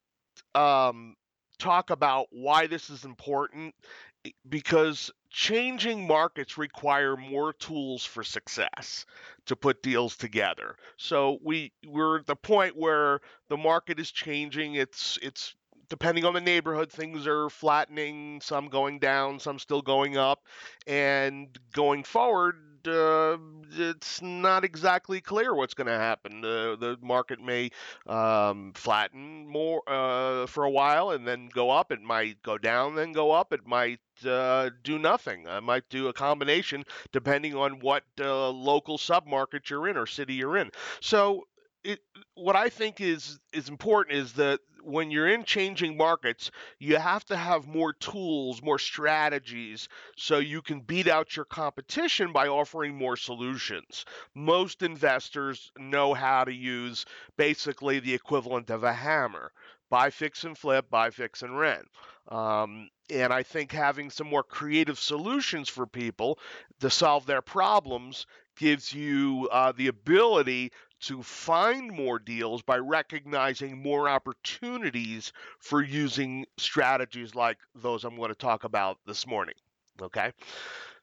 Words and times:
um, 0.56 1.16
talk 1.58 1.90
about 1.90 2.28
why 2.32 2.68
this 2.68 2.90
is 2.90 3.06
important 3.06 3.74
because 4.50 5.12
changing 5.30 6.08
markets 6.08 6.58
require 6.58 7.18
more 7.18 7.54
tools 7.54 8.06
for 8.06 8.24
success 8.24 9.06
to 9.46 9.56
put 9.56 9.84
deals 9.84 10.16
together. 10.16 10.78
So 10.98 11.40
we 11.44 11.72
we're 11.86 12.20
at 12.20 12.26
the 12.26 12.36
point 12.36 12.76
where 12.78 13.20
the 13.50 13.58
market 13.58 14.00
is 14.00 14.12
changing. 14.12 14.76
It's 14.76 15.20
it's 15.22 15.56
depending 15.90 16.26
on 16.26 16.34
the 16.34 16.42
neighborhood, 16.42 16.92
things 16.92 17.28
are 17.28 17.50
flattening, 17.50 18.42
some 18.42 18.70
going 18.70 19.00
down, 19.00 19.40
some 19.40 19.60
still 19.60 19.82
going 19.82 20.18
up, 20.18 20.44
and 20.88 21.58
going 21.74 22.04
forward, 22.04 22.56
uh, 22.88 23.38
it's 23.72 24.22
not 24.22 24.64
exactly 24.64 25.22
clear 25.22 25.54
what's 25.54 25.74
going 25.74 25.88
to 25.88 25.98
happen. 25.98 26.44
Uh, 26.44 26.76
the 26.76 26.98
market 27.02 27.42
may 27.42 27.72
um, 28.08 28.72
flatten 28.76 29.48
more 29.48 29.82
uh, 29.88 30.46
for 30.48 30.64
a 30.64 30.70
while 30.70 31.12
and 31.12 31.28
then 31.28 31.50
go 31.54 31.70
up. 31.70 31.92
It 31.92 32.02
might 32.02 32.42
go 32.44 32.58
down, 32.58 32.96
then 32.96 33.12
go 33.12 33.32
up. 33.32 33.54
It 33.54 33.66
might 33.66 34.00
uh, 34.26 34.70
do 34.84 35.00
nothing. 35.00 35.48
I 35.48 35.60
might 35.60 35.88
do 35.90 36.08
a 36.08 36.14
combination 36.14 36.84
depending 37.12 37.56
on 37.56 37.80
what 37.80 38.04
uh, 38.20 38.50
local 38.50 38.98
submarket 38.98 39.70
you're 39.70 39.88
in 39.88 39.98
or 39.98 40.06
city 40.06 40.34
you're 40.36 40.58
in. 40.58 40.72
So 41.02 41.48
it, 41.84 42.00
what 42.34 42.56
I 42.56 42.70
think 42.70 43.02
is 43.02 43.40
is 43.54 43.70
important 43.70 44.18
is 44.18 44.34
that 44.34 44.60
when 44.86 45.10
you're 45.12 45.28
in 45.28 45.44
changing 45.44 45.98
markets, 45.98 46.52
you 46.80 46.98
have 46.98 47.26
to 47.26 47.36
have 47.36 47.68
more 47.68 47.94
tools, 47.94 48.62
more 48.62 48.80
strategies, 48.80 49.90
so 50.16 50.38
you 50.38 50.62
can 50.62 50.80
beat 50.80 51.08
out 51.08 51.36
your 51.36 51.46
competition 51.46 52.32
by 52.32 52.48
offering 52.48 52.96
more 52.96 53.18
solutions. 53.18 54.06
Most 54.34 54.84
investors 54.84 55.72
know 55.78 56.14
how 56.14 56.44
to 56.44 56.54
use 56.54 57.06
basically 57.38 58.00
the 58.00 58.14
equivalent 58.14 58.70
of 58.70 58.84
a 58.84 58.94
hammer 58.94 59.52
buy, 59.90 60.10
fix, 60.10 60.44
and 60.44 60.58
flip, 60.58 60.90
buy, 60.90 61.10
fix, 61.10 61.44
and 61.44 61.58
rent. 61.58 61.88
Um, 62.28 62.90
and 63.10 63.32
I 63.32 63.44
think 63.44 63.72
having 63.72 64.10
some 64.10 64.28
more 64.28 64.44
creative 64.44 64.98
solutions 64.98 65.70
for 65.70 65.86
people 65.86 66.40
to 66.80 66.90
solve 66.90 67.28
their 67.28 67.44
problems 67.44 68.26
gives 68.58 68.92
you 68.92 69.48
uh, 69.52 69.74
the 69.74 69.88
ability 69.88 70.72
to 71.06 71.22
find 71.22 71.92
more 71.92 72.18
deals 72.20 72.62
by 72.62 72.78
recognizing 72.78 73.82
more 73.82 74.10
opportunities 74.10 75.32
for 75.60 75.82
using 75.82 76.46
strategies 76.58 77.36
like 77.36 77.58
those 77.76 78.04
I'm 78.04 78.16
going 78.16 78.30
to 78.30 78.36
talk 78.36 78.64
about 78.64 78.98
this 79.06 79.28
morning. 79.28 79.56
Okay. 80.02 80.32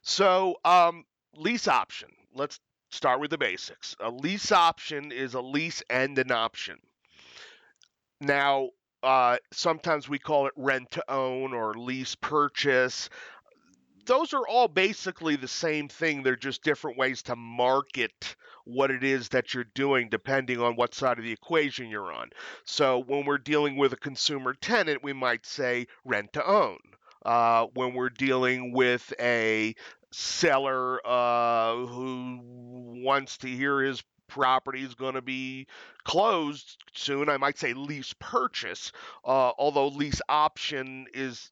So, 0.03 0.57
um, 0.65 1.05
lease 1.37 1.69
option. 1.69 2.09
Let's 2.35 2.59
start 2.91 3.21
with 3.21 3.31
the 3.31 3.39
basics. 3.39 3.95
A 4.01 4.11
lease 4.11 4.51
option 4.51 5.13
is 5.13 5.35
a 5.35 5.41
lease 5.41 5.83
and 5.89 6.19
an 6.19 6.33
option. 6.33 6.79
Now, 8.21 8.71
uh, 9.03 9.37
sometimes 9.53 10.09
we 10.09 10.19
call 10.19 10.47
it 10.47 10.53
rent 10.57 10.91
to 10.93 11.11
own 11.11 11.53
or 11.53 11.75
lease 11.75 12.15
purchase 12.17 13.09
those 14.07 14.33
are 14.33 14.47
all 14.47 14.69
basically 14.69 15.37
the 15.37 15.49
same 15.49 15.89
thing. 15.89 16.23
They're 16.23 16.37
just 16.37 16.63
different 16.63 16.99
ways 16.99 17.23
to 17.25 17.37
market 17.37 18.37
what 18.65 18.91
it 18.91 19.05
is 19.05 19.29
that 19.31 19.55
you're 19.55 19.65
doing 19.75 20.09
depending 20.09 20.61
on 20.61 20.77
what 20.77 20.95
side 20.95 21.19
of 21.19 21.25
the 21.25 21.33
equation 21.33 21.89
you're 21.89 22.13
on. 22.13 22.31
So 22.65 22.99
when 22.99 23.25
we're 23.25 23.39
dealing 23.39 23.77
with 23.77 23.93
a 23.93 23.97
consumer 23.97 24.55
tenant, 24.55 25.03
we 25.03 25.13
might 25.13 25.47
say 25.47 25.87
rent 26.05 26.33
to 26.35 26.47
own. 26.47 26.79
Uh, 27.25 27.67
when 27.75 27.95
we're 27.95 28.11
dealing 28.11 28.73
with 28.73 29.13
a 29.21 29.75
seller 30.13 31.01
uh, 31.07 31.75
who 31.77 32.41
wants 33.05 33.39
to 33.39 33.49
hear 33.49 33.81
his 33.81 34.03
property 34.29 34.83
is 34.83 34.95
going 34.95 35.15
to 35.15 35.23
be 35.23 35.67
closed 36.05 36.83
soon, 36.95 37.29
I 37.29 37.37
might 37.37 37.59
say 37.59 37.75
lease 37.75 38.15
purchase, 38.19 38.93
uh, 39.25 39.53
although 39.59 39.89
lease 39.89 40.21
option 40.29 41.07
is 41.15 41.51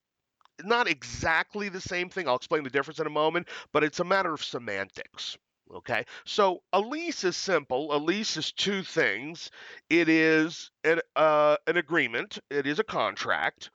not 0.64 0.88
exactly 0.88 1.68
the 1.68 1.80
same 1.80 2.08
thing. 2.08 2.28
I'll 2.28 2.36
explain 2.36 2.64
the 2.64 2.70
difference 2.70 2.98
in 2.98 3.06
a 3.06 3.10
moment, 3.10 3.48
but 3.72 3.84
it's 3.84 4.00
a 4.00 4.04
matter 4.04 4.32
of 4.32 4.42
semantics. 4.42 5.38
Okay, 5.72 6.04
so 6.24 6.62
a 6.72 6.80
lease 6.80 7.22
is 7.22 7.36
simple. 7.36 7.94
A 7.94 7.98
lease 7.98 8.36
is 8.36 8.50
two 8.50 8.82
things. 8.82 9.50
It 9.88 10.08
is 10.08 10.70
an, 10.82 11.00
uh, 11.14 11.56
an 11.66 11.76
agreement. 11.76 12.38
It 12.50 12.66
is 12.66 12.80
a 12.80 12.84
contract 12.84 13.70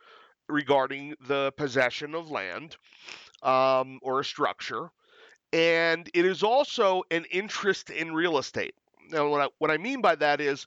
regarding 0.49 1.15
the 1.27 1.53
possession 1.55 2.13
of 2.13 2.29
land 2.29 2.75
um, 3.43 3.99
or 4.01 4.19
a 4.19 4.25
structure, 4.25 4.89
and 5.53 6.09
it 6.13 6.25
is 6.25 6.43
also 6.43 7.03
an 7.11 7.25
interest 7.31 7.89
in 7.89 8.13
real 8.13 8.37
estate. 8.37 8.75
Now, 9.09 9.29
what 9.29 9.41
I, 9.41 9.47
what 9.59 9.71
I 9.71 9.77
mean 9.77 10.01
by 10.01 10.15
that 10.15 10.41
is 10.41 10.65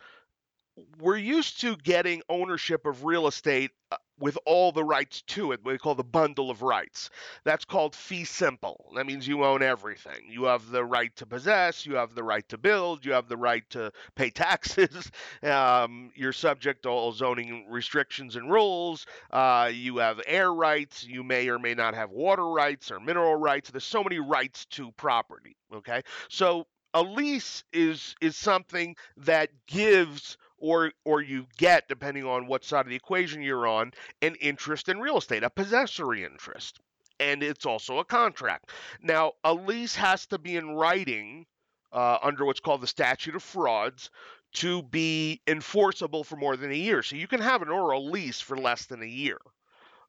we're 0.99 1.19
used 1.19 1.61
to 1.61 1.77
getting 1.77 2.23
ownership 2.29 2.87
of 2.87 3.05
real 3.05 3.27
estate 3.27 3.73
uh, 3.93 3.97
with 4.19 4.39
all 4.45 4.73
the 4.73 4.85
rights 4.85 5.23
to 5.23 5.53
it, 5.53 5.61
what 5.63 5.73
we 5.73 5.79
call 5.79 5.95
the 5.95 6.05
bundle 6.05 6.51
of 6.51 6.63
rights. 6.63 7.11
That's 7.45 7.65
called 7.65 7.95
fee 7.95 8.25
simple. 8.25 8.93
That 8.97 9.07
means 9.07 9.27
you 9.27 9.45
own 9.45 9.63
everything. 9.63 10.29
You 10.29 10.45
have 10.45 10.71
the 10.71 10.85
right 10.85 11.15
to 11.17 11.27
possess, 11.27 11.87
you 11.87 11.97
have 11.97 12.15
the 12.15 12.25
right 12.25 12.49
to 12.49 12.59
build, 12.59 13.05
you 13.05 13.13
have 13.13 13.29
the 13.29 13.37
right 13.37 13.69
to 13.71 13.93
pay 14.15 14.31
taxes, 14.31 15.11
um, 15.43 16.11
you're 16.15 16.33
subject 16.33 16.83
to 16.83 16.89
all 16.89 17.13
zoning 17.13 17.67
restrictions 17.69 18.37
and 18.37 18.51
rules, 18.51 19.07
uh, 19.31 19.71
you 19.73 19.99
have 19.99 20.21
air 20.27 20.53
rights, 20.53 21.05
you 21.05 21.23
may 21.23 21.49
or 21.49 21.59
may 21.59 21.75
not 21.75 21.95
have 21.95 22.11
water 22.11 22.49
rights 22.49 22.91
or 22.91 23.01
mineral 23.01 23.37
rights. 23.37 23.71
There's 23.71 23.85
so 23.85 24.03
many 24.03 24.19
rights 24.19 24.65
to 24.67 24.91
property. 24.93 25.57
Okay, 25.73 26.03
so 26.29 26.67
a 26.95 27.03
lease 27.03 27.65
is 27.73 28.17
is 28.21 28.37
something 28.37 28.97
that 29.19 29.51
gives 29.67 30.39
or 30.59 30.93
or 31.05 31.23
you 31.23 31.47
get 31.57 31.89
depending 31.89 32.25
on 32.25 32.47
what 32.47 32.65
side 32.65 32.81
of 32.87 32.91
the 32.91 32.97
equation 32.97 33.43
you're 33.43 33.67
on 33.67 33.93
an 34.23 34.35
interest 34.37 34.89
in 34.89 35.01
real 35.01 35.19
estate 35.19 35.43
a 35.43 35.51
possessory 35.51 36.25
interest. 36.25 36.81
And 37.21 37.43
it's 37.43 37.67
also 37.67 37.99
a 37.99 38.05
contract. 38.05 38.71
Now 39.03 39.33
a 39.45 39.55
lease 39.55 39.97
has 39.97 40.27
to 40.27 40.39
be 40.39 40.57
in 40.57 40.71
writing 40.71 41.47
uh, 41.93 42.19
under 42.23 42.45
what's 42.45 42.61
called 42.61 42.81
the 42.81 42.87
statute 42.87 43.35
of 43.35 43.43
frauds 43.43 44.11
to 44.55 44.83
be 44.83 45.41
enforceable 45.47 46.25
for 46.25 46.37
more 46.37 46.57
than 46.57 46.71
a 46.71 46.77
year. 46.77 47.03
So 47.03 47.17
you 47.17 47.27
can 47.27 47.41
have 47.41 47.63
an 47.63 47.69
oral 47.69 48.11
lease 48.11 48.41
for 48.41 48.57
less 48.57 48.87
than 48.87 49.03
a 49.03 49.07
year. 49.07 49.39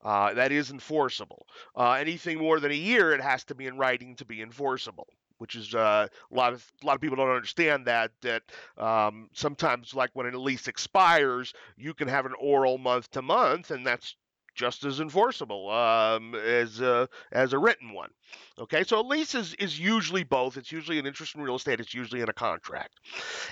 Uh, 0.02 0.34
that 0.34 0.52
is 0.52 0.72
enforceable. 0.72 1.46
Uh, 1.76 1.92
anything 1.94 2.38
more 2.38 2.60
than 2.60 2.72
a 2.72 2.76
year 2.76 3.12
it 3.12 3.22
has 3.22 3.44
to 3.46 3.56
be 3.56 3.66
in 3.66 3.78
writing 3.78 4.16
to 4.16 4.26
be 4.26 4.42
enforceable 4.42 5.08
which 5.40 5.56
is 5.56 5.74
uh, 5.74 6.08
a 6.32 6.36
lot 6.36 6.54
of 6.54 6.66
a 6.84 6.86
lot 6.86 6.96
of 6.96 7.02
people 7.02 7.18
don't 7.18 7.30
understand 7.30 7.88
that 7.88 8.12
that 8.22 8.44
um, 8.78 9.30
sometimes 9.34 9.94
like 9.94 10.12
when 10.14 10.32
a 10.34 10.38
lease 10.38 10.68
expires, 10.68 11.54
you 11.76 11.94
can 11.94 12.08
have 12.08 12.26
an 12.26 12.34
oral 12.40 12.78
month 12.78 13.10
to 13.12 13.22
month, 13.22 13.72
and 13.72 13.86
that's 13.86 14.16
just 14.56 14.84
as 14.84 15.00
enforceable 15.00 15.70
um, 15.70 16.36
as 16.36 16.82
a, 16.82 17.08
as 17.32 17.54
a 17.54 17.58
written 17.58 17.94
one. 17.94 18.10
Okay, 18.58 18.84
so 18.84 19.00
a 19.00 19.02
lease 19.02 19.34
is, 19.34 19.54
is 19.54 19.80
usually 19.80 20.24
both. 20.24 20.58
It's 20.58 20.72
usually 20.72 21.00
an 21.00 21.06
interest 21.06 21.36
in 21.36 21.42
real 21.42 21.56
estate. 21.56 21.80
It's 21.80 21.94
usually 21.94 22.22
in 22.22 22.30
a 22.30 22.34
contract. 22.34 23.00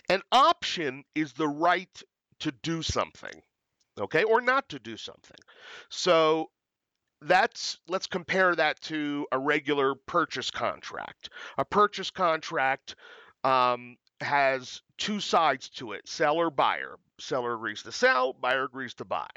An 0.09 0.21
option 0.33 1.05
is 1.15 1.31
the 1.31 1.47
right 1.47 2.01
to 2.39 2.51
do 2.61 2.83
something 2.83 3.41
okay, 3.99 4.23
or 4.23 4.41
not 4.41 4.69
to 4.69 4.79
do 4.79 4.97
something. 4.97 5.37
So 5.89 6.49
that's 7.21 7.79
let's 7.87 8.07
compare 8.07 8.55
that 8.55 8.79
to 8.81 9.27
a 9.31 9.39
regular 9.39 9.95
purchase 9.95 10.51
contract. 10.51 11.29
A 11.57 11.65
purchase 11.65 12.11
contract 12.11 12.95
um, 13.43 13.97
has 14.21 14.81
two 14.97 15.19
sides 15.19 15.69
to 15.69 15.93
it: 15.93 16.07
seller, 16.07 16.49
buyer. 16.49 16.95
Seller 17.19 17.55
agrees 17.55 17.83
to 17.83 17.91
sell, 17.91 18.33
buyer 18.33 18.65
agrees 18.65 18.93
to 18.95 19.05
buy. 19.05 19.29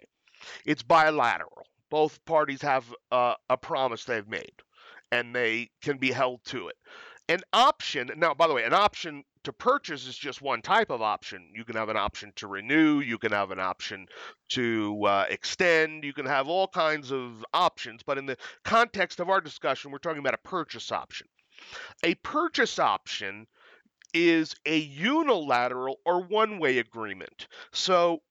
It's 0.65 0.83
bilateral. 0.83 1.67
Both 1.91 2.25
parties 2.25 2.63
have 2.63 2.85
uh, 3.11 3.35
a 3.49 3.57
promise 3.57 4.05
they've 4.05 4.29
made, 4.29 4.53
and 5.11 5.35
they 5.35 5.71
can 5.83 5.99
be 5.99 6.11
held 6.13 6.45
to 6.47 6.69
it. 6.69 6.77
An 7.29 7.41
option, 7.53 8.11
now, 8.17 8.35
by 8.35 8.47
the 8.47 8.55
way, 8.55 8.65
an 8.65 8.75
option 8.75 9.25
to 9.45 9.53
purchase 9.53 10.07
is 10.07 10.17
just 10.17 10.43
one 10.43 10.63
type 10.63 10.91
of 10.91 11.03
option. 11.03 11.51
You 11.55 11.65
can 11.65 11.77
have 11.77 11.89
an 11.89 11.97
option 11.97 12.33
to 12.37 12.47
renew, 12.47 13.01
you 13.01 13.19
can 13.19 13.33
have 13.33 13.51
an 13.51 13.61
option 13.61 14.07
to 14.51 15.05
uh, 15.05 15.27
extend, 15.31 16.05
you 16.05 16.13
can 16.13 16.27
have 16.27 16.49
all 16.49 16.69
kinds 16.69 17.11
of 17.11 17.45
options. 17.53 18.03
But 18.03 18.19
in 18.19 18.27
the 18.27 18.37
context 18.65 19.21
of 19.21 19.29
our 19.29 19.41
discussion, 19.41 19.91
we're 19.91 19.99
talking 19.99 20.21
about 20.21 20.35
a 20.35 20.49
purchase 20.49 20.93
option. 20.93 21.27
A 22.03 22.15
purchase 22.17 22.79
option 22.79 23.47
is 24.13 24.55
a 24.67 24.77
unilateral 24.77 26.01
or 26.05 26.23
one 26.23 26.59
way 26.59 26.79
agreement. 26.79 27.49
So 27.73 28.23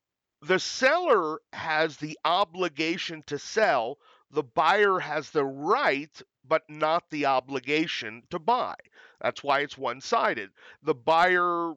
the 0.41 0.59
seller 0.59 1.39
has 1.53 1.97
the 1.97 2.17
obligation 2.25 3.23
to 3.27 3.39
sell 3.39 3.97
the 4.31 4.43
buyer 4.43 4.99
has 4.99 5.31
the 5.31 5.43
right 5.43 6.21
but 6.43 6.69
not 6.69 7.09
the 7.09 7.25
obligation 7.25 8.23
to 8.29 8.39
buy. 8.39 8.75
That's 9.21 9.43
why 9.43 9.59
it's 9.59 9.77
one 9.77 10.01
sided. 10.01 10.49
The 10.83 10.95
buyer 10.95 11.73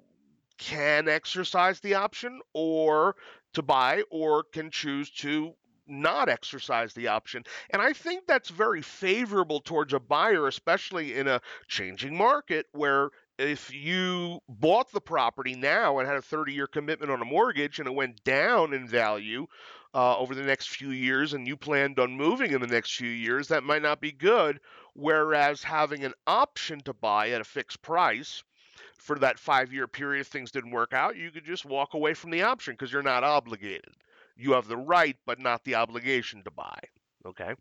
can 0.59 1.09
exercise 1.09 1.81
the 1.81 1.95
option 1.95 2.41
or 2.53 3.17
to 3.55 3.63
buy 3.63 4.03
or 4.11 4.45
can 4.45 4.71
choose 4.71 5.11
to 5.11 5.55
not 5.87 6.29
exercise 6.29 6.95
the 6.95 7.09
option. 7.09 7.43
And 7.71 7.83
I 7.83 7.93
think 7.93 8.27
that's 8.27 8.49
very 8.49 8.83
favorable 8.83 9.61
towards 9.61 9.93
a 9.93 10.01
buyer, 10.01 10.47
especially 10.47 11.15
in 11.15 11.27
a 11.27 11.41
changing 11.69 12.17
market 12.17 12.67
where 12.73 13.11
if 13.43 13.75
you 13.75 14.41
bought 14.49 14.91
the 14.93 15.01
property 15.01 15.55
now 15.55 15.99
and 15.99 16.09
had 16.09 16.17
a 16.17 16.23
30 16.23 16.53
year 16.53 16.67
commitment 16.67 17.11
on 17.11 17.21
a 17.21 17.25
mortgage 17.25 17.79
and 17.79 17.89
it 17.89 17.95
went 17.95 18.23
down 18.25 18.73
in 18.73 18.87
value 18.87 19.47
uh, 19.95 20.17
over 20.17 20.35
the 20.35 20.43
next 20.43 20.71
few 20.71 20.91
years 20.91 21.33
and 21.33 21.47
you 21.47 21.57
planned 21.57 21.99
on 21.99 22.17
moving 22.17 22.53
in 22.53 22.61
the 22.61 22.67
next 22.67 22.95
few 22.95 23.11
years, 23.11 23.49
that 23.49 23.65
might 23.65 23.83
not 23.83 24.01
be 24.01 24.13
good. 24.13 24.61
Whereas 24.95 25.63
having 25.63 26.05
an 26.05 26.15
option 26.27 26.81
to 26.83 26.95
buy 26.95 27.31
at 27.31 27.41
a 27.41 27.45
fixed 27.45 27.83
price 27.83 28.43
for 28.99 29.19
that 29.19 29.39
five 29.39 29.73
year 29.73 29.89
period, 29.89 30.21
if 30.21 30.29
things 30.29 30.53
didn't 30.53 30.71
work 30.71 30.93
out, 30.93 31.17
you 31.17 31.31
could 31.31 31.45
just 31.45 31.65
walk 31.65 31.95
away 31.95 32.15
from 32.15 32.31
the 32.31 32.43
option 32.43 32.75
because 32.75 32.93
you're 32.93 33.03
not 33.03 33.25
obligated. 33.25 33.93
You 34.37 34.53
have 34.53 34.69
the 34.69 34.77
right, 34.77 35.17
but 35.27 35.41
not 35.41 35.65
the 35.65 35.75
obligation 35.75 36.43
to 36.45 36.51
buy. 36.51 36.79
Okay. 37.27 37.55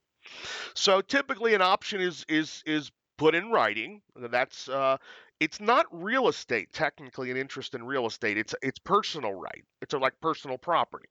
So 0.73 1.01
typically, 1.01 1.53
an 1.53 1.61
option 1.61 1.99
is 1.99 2.25
is 2.29 2.63
is 2.65 2.91
put 3.17 3.35
in 3.35 3.51
writing. 3.51 4.01
That's 4.15 4.69
uh, 4.69 4.97
it's 5.41 5.59
not 5.59 5.87
real 5.91 6.27
estate 6.27 6.71
technically 6.71 7.31
an 7.31 7.35
interest 7.35 7.73
in 7.73 7.83
real 7.83 8.05
estate. 8.05 8.37
It's 8.37 8.53
it's 8.61 8.77
personal 8.77 9.33
right. 9.33 9.65
It's 9.81 9.93
like 9.93 10.13
personal 10.21 10.59
property. 10.59 11.09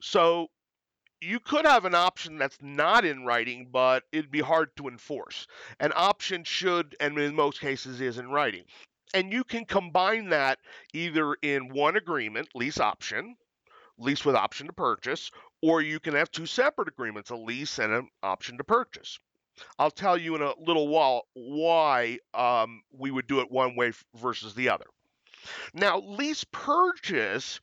So 0.00 0.46
you 1.20 1.40
could 1.40 1.66
have 1.66 1.84
an 1.84 1.94
option 1.94 2.38
that's 2.38 2.58
not 2.62 3.04
in 3.04 3.24
writing, 3.24 3.68
but 3.72 4.04
it'd 4.12 4.30
be 4.30 4.40
hard 4.40 4.74
to 4.76 4.86
enforce. 4.86 5.48
An 5.80 5.92
option 5.96 6.44
should, 6.44 6.96
and 7.00 7.18
in 7.18 7.34
most 7.34 7.60
cases, 7.60 8.00
is 8.00 8.18
in 8.18 8.30
writing. 8.30 8.64
And 9.14 9.32
you 9.32 9.42
can 9.42 9.64
combine 9.64 10.28
that 10.28 10.60
either 10.94 11.34
in 11.42 11.68
one 11.68 11.96
agreement, 11.96 12.48
lease 12.54 12.78
option, 12.78 13.36
lease 13.98 14.24
with 14.24 14.36
option 14.36 14.68
to 14.68 14.72
purchase, 14.72 15.30
or 15.60 15.82
you 15.82 15.98
can 15.98 16.14
have 16.14 16.30
two 16.30 16.46
separate 16.46 16.88
agreements, 16.88 17.30
a 17.30 17.36
lease 17.36 17.78
and 17.80 17.92
an 17.92 18.08
option 18.22 18.58
to 18.58 18.64
purchase. 18.64 19.18
I'll 19.78 19.90
tell 19.90 20.16
you 20.16 20.34
in 20.34 20.42
a 20.42 20.52
little 20.58 20.88
while 20.88 21.26
why 21.34 22.18
um, 22.34 22.82
we 22.92 23.10
would 23.10 23.26
do 23.26 23.40
it 23.40 23.50
one 23.50 23.76
way 23.76 23.92
versus 24.14 24.54
the 24.54 24.68
other. 24.68 24.86
Now, 25.74 25.98
lease 25.98 26.44
purchase 26.44 27.60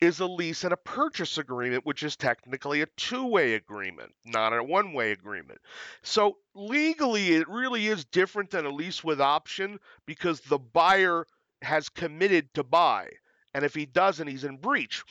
is 0.00 0.20
a 0.20 0.26
lease 0.26 0.64
and 0.64 0.72
a 0.72 0.78
purchase 0.78 1.36
agreement, 1.36 1.84
which 1.84 2.02
is 2.02 2.16
technically 2.16 2.80
a 2.80 2.86
two 2.96 3.26
way 3.26 3.54
agreement, 3.54 4.14
not 4.24 4.56
a 4.56 4.62
one 4.62 4.94
way 4.94 5.12
agreement. 5.12 5.60
So, 6.02 6.38
legally, 6.54 7.34
it 7.34 7.48
really 7.48 7.88
is 7.88 8.06
different 8.06 8.50
than 8.50 8.64
a 8.64 8.70
lease 8.70 9.04
with 9.04 9.20
option 9.20 9.78
because 10.06 10.40
the 10.40 10.58
buyer 10.58 11.26
has 11.62 11.88
committed 11.88 12.54
to 12.54 12.62
buy. 12.62 13.10
And 13.54 13.64
if 13.64 13.74
he 13.74 13.86
doesn't, 13.86 14.28
he's 14.28 14.44
in 14.44 14.56
breach. 14.56 15.02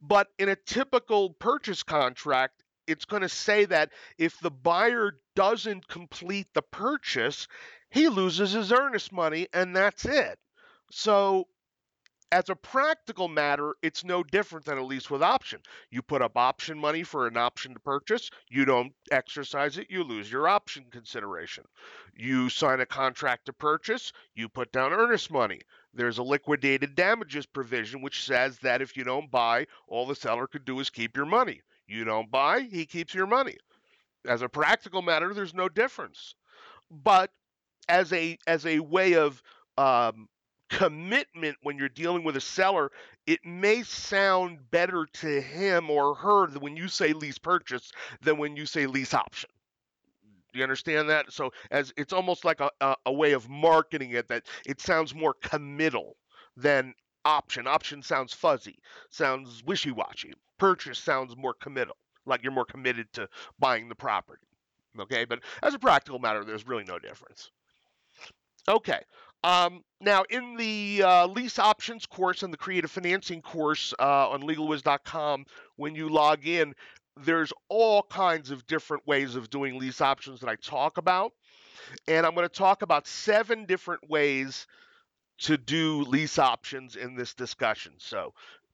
But 0.00 0.28
in 0.38 0.48
a 0.48 0.56
typical 0.56 1.30
purchase 1.30 1.82
contract, 1.82 2.61
it's 2.86 3.04
going 3.04 3.22
to 3.22 3.28
say 3.28 3.64
that 3.66 3.90
if 4.18 4.38
the 4.40 4.50
buyer 4.50 5.18
doesn't 5.34 5.88
complete 5.88 6.48
the 6.54 6.62
purchase, 6.62 7.48
he 7.90 8.08
loses 8.08 8.52
his 8.52 8.72
earnest 8.72 9.12
money 9.12 9.48
and 9.52 9.74
that's 9.76 10.04
it. 10.04 10.38
So 10.90 11.46
as 12.32 12.48
a 12.48 12.56
practical 12.56 13.28
matter, 13.28 13.74
it's 13.82 14.04
no 14.04 14.22
different 14.22 14.64
than 14.64 14.78
a 14.78 14.82
lease 14.82 15.10
with 15.10 15.22
option. 15.22 15.60
You 15.90 16.00
put 16.00 16.22
up 16.22 16.34
option 16.34 16.78
money 16.78 17.02
for 17.02 17.26
an 17.26 17.36
option 17.36 17.74
to 17.74 17.80
purchase, 17.80 18.30
you 18.48 18.64
don't 18.64 18.94
exercise 19.10 19.76
it, 19.76 19.90
you 19.90 20.02
lose 20.02 20.32
your 20.32 20.48
option 20.48 20.86
consideration. 20.90 21.64
You 22.16 22.48
sign 22.48 22.80
a 22.80 22.86
contract 22.86 23.46
to 23.46 23.52
purchase, 23.52 24.14
you 24.34 24.48
put 24.48 24.72
down 24.72 24.94
earnest 24.94 25.30
money. 25.30 25.60
There's 25.92 26.16
a 26.16 26.22
liquidated 26.22 26.94
damages 26.94 27.44
provision 27.44 28.00
which 28.00 28.24
says 28.24 28.58
that 28.60 28.80
if 28.80 28.96
you 28.96 29.04
don't 29.04 29.30
buy, 29.30 29.66
all 29.86 30.06
the 30.06 30.14
seller 30.14 30.46
could 30.46 30.64
do 30.64 30.80
is 30.80 30.88
keep 30.88 31.18
your 31.18 31.26
money. 31.26 31.60
You 31.92 32.04
don't 32.04 32.30
buy, 32.30 32.60
he 32.60 32.86
keeps 32.86 33.14
your 33.14 33.26
money. 33.26 33.56
As 34.26 34.40
a 34.40 34.48
practical 34.48 35.02
matter, 35.02 35.34
there's 35.34 35.54
no 35.54 35.68
difference. 35.68 36.34
But 36.90 37.30
as 37.88 38.12
a 38.12 38.38
as 38.46 38.64
a 38.64 38.78
way 38.78 39.14
of 39.14 39.42
um, 39.76 40.28
commitment 40.70 41.56
when 41.62 41.76
you're 41.76 41.88
dealing 41.88 42.24
with 42.24 42.36
a 42.36 42.40
seller, 42.40 42.90
it 43.26 43.40
may 43.44 43.82
sound 43.82 44.70
better 44.70 45.06
to 45.12 45.40
him 45.40 45.90
or 45.90 46.14
her 46.14 46.46
when 46.46 46.76
you 46.76 46.88
say 46.88 47.12
lease 47.12 47.38
purchase 47.38 47.92
than 48.22 48.38
when 48.38 48.56
you 48.56 48.64
say 48.64 48.86
lease 48.86 49.12
option. 49.12 49.50
Do 50.52 50.58
you 50.58 50.64
understand 50.64 51.10
that? 51.10 51.32
So 51.32 51.52
as 51.70 51.92
it's 51.96 52.12
almost 52.12 52.44
like 52.44 52.60
a, 52.60 52.70
a, 52.80 52.96
a 53.06 53.12
way 53.12 53.32
of 53.32 53.48
marketing 53.48 54.12
it 54.12 54.28
that 54.28 54.44
it 54.66 54.80
sounds 54.80 55.14
more 55.14 55.34
committal 55.42 56.16
than 56.56 56.94
option. 57.24 57.66
Option 57.66 58.02
sounds 58.02 58.32
fuzzy, 58.32 58.78
sounds 59.10 59.62
wishy-washy. 59.64 60.34
Purchase 60.62 61.00
sounds 61.00 61.36
more 61.36 61.54
committal, 61.54 61.96
like 62.24 62.44
you're 62.44 62.52
more 62.52 62.64
committed 62.64 63.12
to 63.14 63.28
buying 63.58 63.88
the 63.88 63.96
property. 63.96 64.46
Okay, 65.00 65.24
but 65.24 65.40
as 65.60 65.74
a 65.74 65.78
practical 65.80 66.20
matter, 66.20 66.44
there's 66.44 66.68
really 66.68 66.84
no 66.84 67.00
difference. 67.00 67.50
Okay, 68.68 69.00
um, 69.42 69.82
now, 70.00 70.22
in 70.30 70.56
the 70.56 71.02
uh, 71.04 71.26
lease 71.26 71.58
options 71.58 72.06
course 72.06 72.44
and 72.44 72.52
the 72.52 72.56
creative 72.56 72.92
financing 72.92 73.42
course 73.42 73.92
uh, 73.98 74.30
on 74.30 74.42
legalwiz.com, 74.42 75.46
when 75.74 75.96
you 75.96 76.08
log 76.08 76.46
in, 76.46 76.76
there's 77.16 77.52
all 77.68 78.04
kinds 78.04 78.52
of 78.52 78.64
different 78.68 79.04
ways 79.04 79.34
of 79.34 79.50
doing 79.50 79.80
lease 79.80 80.00
options 80.00 80.38
that 80.40 80.48
I 80.48 80.54
talk 80.54 80.96
about. 80.96 81.32
And 82.06 82.24
I'm 82.24 82.36
going 82.36 82.48
to 82.48 82.54
talk 82.54 82.82
about 82.82 83.08
seven 83.08 83.66
different 83.66 84.08
ways 84.08 84.68
to 85.38 85.56
do 85.56 86.02
lease 86.02 86.38
options 86.38 86.94
in 86.94 87.16
this 87.16 87.34
discussion. 87.34 87.94
So 87.98 88.32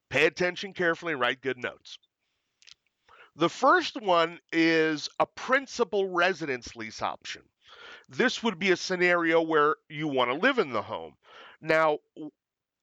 pay 0.09 0.27
attention 0.27 0.73
carefully 0.73 1.13
and 1.13 1.21
write 1.21 1.43
good 1.43 1.59
notes. 1.59 1.99
The 3.37 3.49
first 3.49 4.01
one 4.01 4.41
is 4.53 5.09
a 5.21 5.27
principal 5.27 6.09
residence 6.09 6.75
lease 6.75 7.03
option. 7.03 7.43
This 8.09 8.43
would 8.43 8.59
be 8.59 8.71
a 8.71 8.77
scenario 8.77 9.43
where 9.43 9.77
you 9.89 10.09
want 10.09 10.31
to 10.31 10.37
live 10.37 10.59
in 10.59 10.73
the 10.73 10.83
home. 10.83 11.15
Now, 11.61 11.99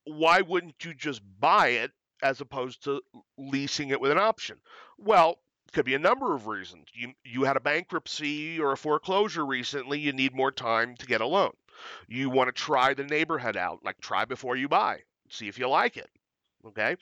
why 0.05 0.41
wouldn't 0.41 0.83
you 0.85 0.93
just 0.93 1.21
buy 1.39 1.69
it 1.69 1.91
as 2.21 2.39
opposed 2.41 2.83
to 2.83 3.01
leasing 3.37 3.89
it 3.89 3.99
with 3.99 4.11
an 4.11 4.17
option? 4.17 4.57
Well, 4.97 5.39
could 5.73 5.85
be 5.85 5.95
a 5.95 5.99
number 5.99 6.33
of 6.33 6.47
reasons. 6.47 6.87
You 6.93 7.13
you 7.25 7.43
had 7.43 7.57
a 7.57 7.59
bankruptcy 7.59 8.59
or 8.59 8.71
a 8.71 8.77
foreclosure 8.77 9.45
recently, 9.45 9.99
you 9.99 10.13
need 10.13 10.33
more 10.33 10.51
time 10.51 10.95
to 10.95 11.05
get 11.05 11.19
a 11.19 11.27
loan. 11.27 11.51
You 12.07 12.29
want 12.29 12.47
to 12.47 12.53
try 12.53 12.93
the 12.93 13.03
neighborhood 13.03 13.57
out, 13.57 13.83
like 13.83 13.99
try 13.99 14.23
before 14.23 14.55
you 14.55 14.69
buy. 14.69 15.01
See 15.29 15.49
if 15.49 15.59
you 15.59 15.67
like 15.67 15.97
it. 15.97 16.09
Okay? 16.65 16.95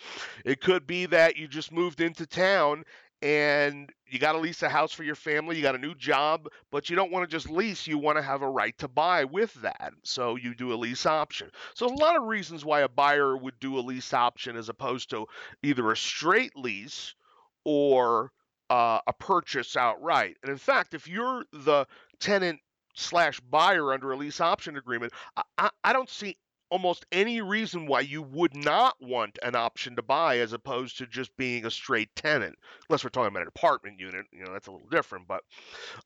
It 0.46 0.62
could 0.62 0.86
be 0.86 1.06
that 1.08 1.38
you 1.38 1.48
just 1.48 1.72
moved 1.72 2.02
into 2.02 2.26
town 2.26 2.84
and 3.24 3.90
you 4.06 4.20
got 4.20 4.34
to 4.34 4.38
lease 4.38 4.64
a 4.64 4.70
house 4.70 4.92
for 4.92 5.04
your 5.04 5.16
family, 5.16 5.56
you 5.56 5.62
got 5.62 5.76
a 5.76 5.80
new 5.80 5.96
job, 5.96 6.50
but 6.72 6.90
you 6.90 6.98
don't 6.98 7.10
want 7.10 7.28
to 7.28 7.34
just 7.34 7.50
lease, 7.50 7.88
you 7.88 7.98
want 7.98 8.18
to 8.18 8.22
have 8.22 8.42
a 8.42 8.50
right 8.50 8.78
to 8.80 8.90
buy 8.90 9.24
with 9.24 9.54
that. 9.62 9.94
So 10.04 10.36
you 10.36 10.54
do 10.54 10.74
a 10.74 10.76
lease 10.76 11.06
option. 11.06 11.50
So 11.74 11.88
a 11.88 11.96
lot 11.96 12.18
of 12.18 12.24
reasons 12.24 12.66
why 12.66 12.82
a 12.82 12.90
buyer 12.90 13.38
would 13.38 13.58
do 13.62 13.80
a 13.80 13.82
lease 13.82 14.14
option 14.14 14.58
as 14.58 14.68
opposed 14.68 15.10
to 15.12 15.28
either 15.64 15.90
a 15.90 15.96
straight 15.96 16.58
lease 16.58 17.16
or 17.64 18.34
uh, 18.70 19.00
a 19.08 19.14
purchase 19.14 19.78
outright. 19.78 20.36
And 20.44 20.52
in 20.52 20.58
fact, 20.58 20.94
if 20.94 21.08
you're 21.08 21.46
the 21.54 21.88
tenant 22.20 22.60
slash 22.96 23.40
buyer 23.40 23.94
under 23.94 24.12
a 24.12 24.18
lease 24.18 24.42
option 24.42 24.76
agreement, 24.76 25.14
I, 25.58 25.70
I 25.82 25.94
don't 25.94 26.10
see 26.10 26.36
almost 26.74 27.06
any 27.12 27.40
reason 27.40 27.86
why 27.86 28.00
you 28.00 28.24
would 28.24 28.56
not 28.56 28.96
want 29.00 29.38
an 29.44 29.54
option 29.54 29.96
to 29.96 30.02
buy 30.02 30.40
as 30.40 30.54
opposed 30.54 30.98
to 30.98 31.06
just 31.06 31.30
being 31.38 31.68
a 31.68 31.72
straight 31.72 32.10
tenant, 32.16 32.56
unless 32.90 33.04
we're 33.04 33.12
talking 33.12 33.28
about 33.28 33.44
an 33.44 33.48
apartment 33.48 34.00
unit. 34.00 34.26
You 34.32 34.44
know, 34.44 34.54
that's 34.54 34.66
a 34.66 34.72
little 34.72 34.88
different. 34.90 35.28
But 35.28 35.44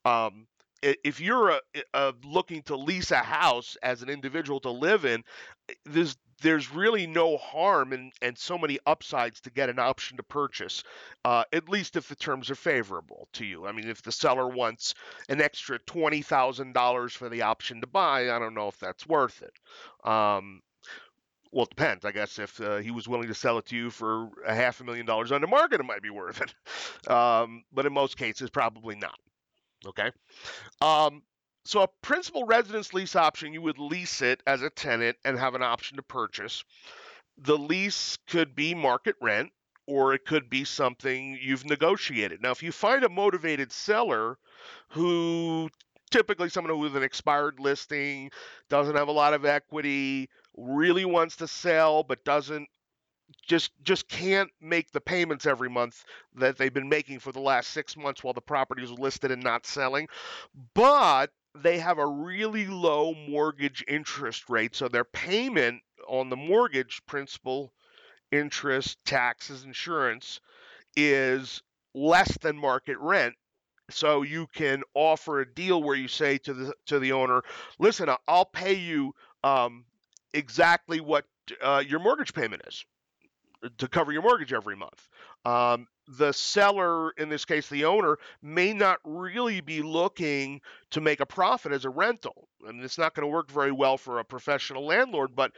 um, 0.03 0.45
if 0.81 1.21
you're 1.21 1.51
a, 1.51 1.61
a 1.93 2.13
looking 2.25 2.63
to 2.63 2.75
lease 2.75 3.11
a 3.11 3.19
house 3.19 3.77
as 3.81 4.01
an 4.01 4.09
individual 4.09 4.59
to 4.59 4.69
live 4.69 5.05
in, 5.05 5.23
there's 5.85 6.17
there's 6.41 6.71
really 6.71 7.07
no 7.07 7.37
harm 7.37 7.93
and, 7.93 8.11
and 8.21 8.37
so 8.37 8.57
many 8.57 8.79
upsides 8.85 9.41
to 9.41 9.49
get 9.49 9.69
an 9.69 9.79
option 9.79 10.17
to 10.17 10.23
purchase, 10.23 10.83
uh, 11.25 11.43
at 11.51 11.69
least 11.69 11.95
if 11.95 12.07
the 12.07 12.15
terms 12.15 12.49
are 12.49 12.55
favorable 12.55 13.27
to 13.33 13.45
you. 13.45 13.65
I 13.65 13.71
mean, 13.71 13.87
if 13.87 14.01
the 14.01 14.11
seller 14.11 14.47
wants 14.47 14.93
an 15.29 15.41
extra 15.41 15.79
$20,000 15.79 17.11
for 17.11 17.29
the 17.29 17.41
option 17.41 17.81
to 17.81 17.87
buy, 17.87 18.31
I 18.33 18.39
don't 18.39 18.53
know 18.53 18.67
if 18.67 18.79
that's 18.79 19.07
worth 19.07 19.41
it. 19.41 20.09
Um, 20.09 20.61
well, 21.51 21.63
it 21.63 21.69
depends. 21.69 22.05
I 22.05 22.11
guess 22.11 22.39
if 22.39 22.59
uh, 22.61 22.77
he 22.77 22.91
was 22.91 23.07
willing 23.07 23.29
to 23.29 23.33
sell 23.33 23.57
it 23.57 23.65
to 23.67 23.75
you 23.75 23.89
for 23.89 24.29
a 24.45 24.53
half 24.53 24.81
a 24.81 24.83
million 24.83 25.05
dollars 25.05 25.31
under 25.31 25.47
market, 25.47 25.79
it 25.79 25.85
might 25.85 26.01
be 26.01 26.09
worth 26.09 26.41
it. 26.41 26.53
Um, 27.07 27.63
but 27.71 27.85
in 27.85 27.93
most 27.93 28.17
cases, 28.17 28.49
probably 28.49 28.95
not. 28.95 29.17
Okay. 29.85 30.11
Um, 30.81 31.21
so 31.67 31.81
a 31.81 31.89
principal 32.01 32.45
residence 32.45 32.93
lease 32.93 33.15
option, 33.15 33.53
you 33.53 33.61
would 33.61 33.79
lease 33.79 34.21
it 34.21 34.41
as 34.47 34.61
a 34.61 34.69
tenant 34.69 35.17
and 35.25 35.37
have 35.37 35.55
an 35.55 35.63
option 35.63 35.97
to 35.97 36.03
purchase. 36.03 36.63
The 37.37 37.57
lease 37.57 38.17
could 38.27 38.55
be 38.55 38.73
market 38.73 39.15
rent 39.21 39.51
or 39.87 40.13
it 40.13 40.25
could 40.25 40.49
be 40.49 40.63
something 40.63 41.37
you've 41.41 41.65
negotiated. 41.65 42.41
Now, 42.41 42.51
if 42.51 42.61
you 42.61 42.71
find 42.71 43.03
a 43.03 43.09
motivated 43.09 43.71
seller 43.71 44.37
who 44.89 45.69
typically 46.11 46.49
someone 46.49 46.77
with 46.79 46.95
an 46.95 47.03
expired 47.03 47.59
listing 47.59 48.31
doesn't 48.69 48.95
have 48.95 49.07
a 49.07 49.13
lot 49.13 49.33
of 49.33 49.45
equity, 49.45 50.29
really 50.55 51.05
wants 51.05 51.35
to 51.37 51.47
sell 51.47 52.03
but 52.03 52.23
doesn't 52.23 52.67
just 53.45 53.71
just 53.83 54.07
can't 54.07 54.49
make 54.61 54.91
the 54.91 55.01
payments 55.01 55.45
every 55.45 55.69
month 55.69 56.05
that 56.35 56.57
they've 56.57 56.73
been 56.73 56.89
making 56.89 57.19
for 57.19 57.31
the 57.31 57.41
last 57.41 57.71
6 57.71 57.97
months 57.97 58.23
while 58.23 58.33
the 58.33 58.41
property 58.41 58.83
is 58.83 58.91
listed 58.91 59.31
and 59.31 59.43
not 59.43 59.65
selling. 59.65 60.07
But 60.73 61.31
they 61.61 61.79
have 61.79 61.97
a 61.97 62.07
really 62.07 62.67
low 62.67 63.13
mortgage 63.13 63.83
interest 63.87 64.49
rate, 64.49 64.75
so 64.75 64.87
their 64.87 65.03
payment 65.03 65.81
on 66.07 66.29
the 66.29 66.35
mortgage 66.35 67.01
principal, 67.05 67.73
interest, 68.31 68.97
taxes, 69.05 69.63
insurance 69.63 70.39
is 70.95 71.61
less 71.93 72.37
than 72.39 72.57
market 72.57 72.97
rent. 72.99 73.35
So 73.89 74.21
you 74.21 74.47
can 74.47 74.83
offer 74.93 75.39
a 75.39 75.53
deal 75.53 75.81
where 75.81 75.95
you 75.95 76.07
say 76.09 76.37
to 76.39 76.53
the 76.53 76.73
to 76.87 76.99
the 76.99 77.13
owner, 77.13 77.41
"Listen, 77.79 78.09
I'll 78.27 78.45
pay 78.45 78.73
you 78.73 79.13
um, 79.43 79.85
exactly 80.33 80.99
what 80.99 81.25
uh, 81.61 81.83
your 81.87 81.99
mortgage 81.99 82.33
payment 82.33 82.63
is." 82.67 82.85
to 83.77 83.87
cover 83.87 84.11
your 84.11 84.21
mortgage 84.21 84.53
every 84.53 84.75
month. 84.75 85.09
Um, 85.45 85.87
the 86.07 86.31
seller, 86.31 87.11
in 87.11 87.29
this 87.29 87.45
case 87.45 87.67
the 87.67 87.85
owner, 87.85 88.17
may 88.41 88.73
not 88.73 88.99
really 89.03 89.61
be 89.61 89.81
looking 89.81 90.61
to 90.91 91.01
make 91.01 91.19
a 91.19 91.25
profit 91.25 91.71
as 91.71 91.85
a 91.85 91.89
rental. 91.89 92.47
and 92.65 92.83
it's 92.83 92.97
not 92.97 93.13
going 93.13 93.27
to 93.27 93.33
work 93.33 93.51
very 93.51 93.71
well 93.71 93.97
for 93.97 94.19
a 94.19 94.25
professional 94.25 94.85
landlord, 94.85 95.35
but 95.35 95.51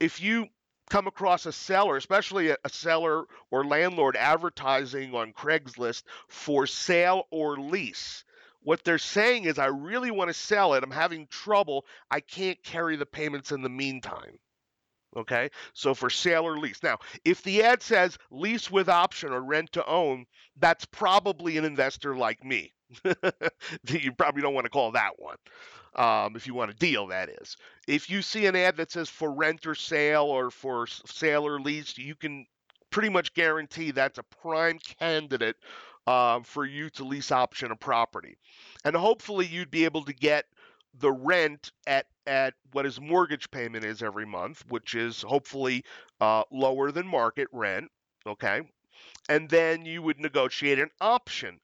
if 0.00 0.20
you 0.20 0.46
come 0.88 1.06
across 1.06 1.46
a 1.46 1.52
seller, 1.52 1.96
especially 1.96 2.50
a, 2.50 2.56
seller 2.68 3.24
or 3.50 3.64
landlord 3.64 4.16
advertising 4.16 5.14
on 5.14 5.32
Craigslist 5.32 6.04
for 6.28 6.66
sale 6.66 7.24
or 7.30 7.56
lease, 7.56 8.24
what 8.62 8.84
they're 8.84 8.98
saying 8.98 9.44
is, 9.44 9.58
I 9.58 9.66
really 9.66 10.10
want 10.10 10.28
to 10.28 10.34
sell 10.34 10.74
it. 10.74 10.82
I'm 10.82 10.90
having 10.90 11.28
trouble. 11.28 11.86
I 12.10 12.20
can't 12.20 12.60
carry 12.62 12.96
the 12.96 13.06
payments 13.06 13.52
in 13.52 13.62
the 13.62 13.68
meantime. 13.68 14.38
Okay, 15.16 15.50
so 15.72 15.94
for 15.94 16.10
sale 16.10 16.44
or 16.44 16.58
lease. 16.58 16.82
Now, 16.82 16.98
if 17.24 17.42
the 17.42 17.62
ad 17.62 17.82
says 17.82 18.18
lease 18.30 18.70
with 18.70 18.88
option 18.88 19.32
or 19.32 19.40
rent 19.40 19.72
to 19.72 19.86
own, 19.86 20.26
that's 20.58 20.84
probably 20.84 21.56
an 21.56 21.64
investor 21.64 22.14
like 22.14 22.44
me. 22.44 22.74
you 23.88 24.12
probably 24.12 24.42
don't 24.42 24.54
want 24.54 24.66
to 24.66 24.70
call 24.70 24.92
that 24.92 25.18
one. 25.18 25.36
Um, 25.94 26.36
if 26.36 26.46
you 26.46 26.52
want 26.52 26.70
a 26.70 26.74
deal, 26.74 27.06
that 27.06 27.30
is. 27.30 27.56
If 27.88 28.10
you 28.10 28.20
see 28.20 28.44
an 28.44 28.54
ad 28.54 28.76
that 28.76 28.90
says 28.90 29.08
for 29.08 29.32
rent 29.32 29.66
or 29.66 29.74
sale 29.74 30.24
or 30.24 30.50
for 30.50 30.86
sale 30.86 31.46
or 31.46 31.58
lease, 31.58 31.96
you 31.96 32.14
can 32.14 32.44
pretty 32.90 33.08
much 33.08 33.32
guarantee 33.32 33.90
that's 33.92 34.18
a 34.18 34.22
prime 34.22 34.78
candidate 34.98 35.56
uh, 36.06 36.40
for 36.40 36.66
you 36.66 36.90
to 36.90 37.04
lease 37.04 37.32
option 37.32 37.70
a 37.70 37.76
property. 37.76 38.36
And 38.84 38.94
hopefully, 38.94 39.46
you'd 39.46 39.70
be 39.70 39.86
able 39.86 40.04
to 40.04 40.12
get 40.12 40.44
the 41.00 41.12
rent 41.12 41.72
at 41.86 42.06
at 42.26 42.54
what 42.72 42.84
his 42.84 43.00
mortgage 43.00 43.50
payment 43.50 43.84
is 43.84 44.02
every 44.02 44.26
month, 44.26 44.64
which 44.68 44.94
is 44.94 45.22
hopefully 45.22 45.84
uh, 46.20 46.42
lower 46.50 46.90
than 46.90 47.06
market 47.06 47.48
rent. 47.52 47.90
Okay, 48.26 48.62
and 49.28 49.48
then 49.48 49.84
you 49.84 50.02
would 50.02 50.18
negotiate 50.18 50.78
an 50.78 50.90
option, 51.00 51.60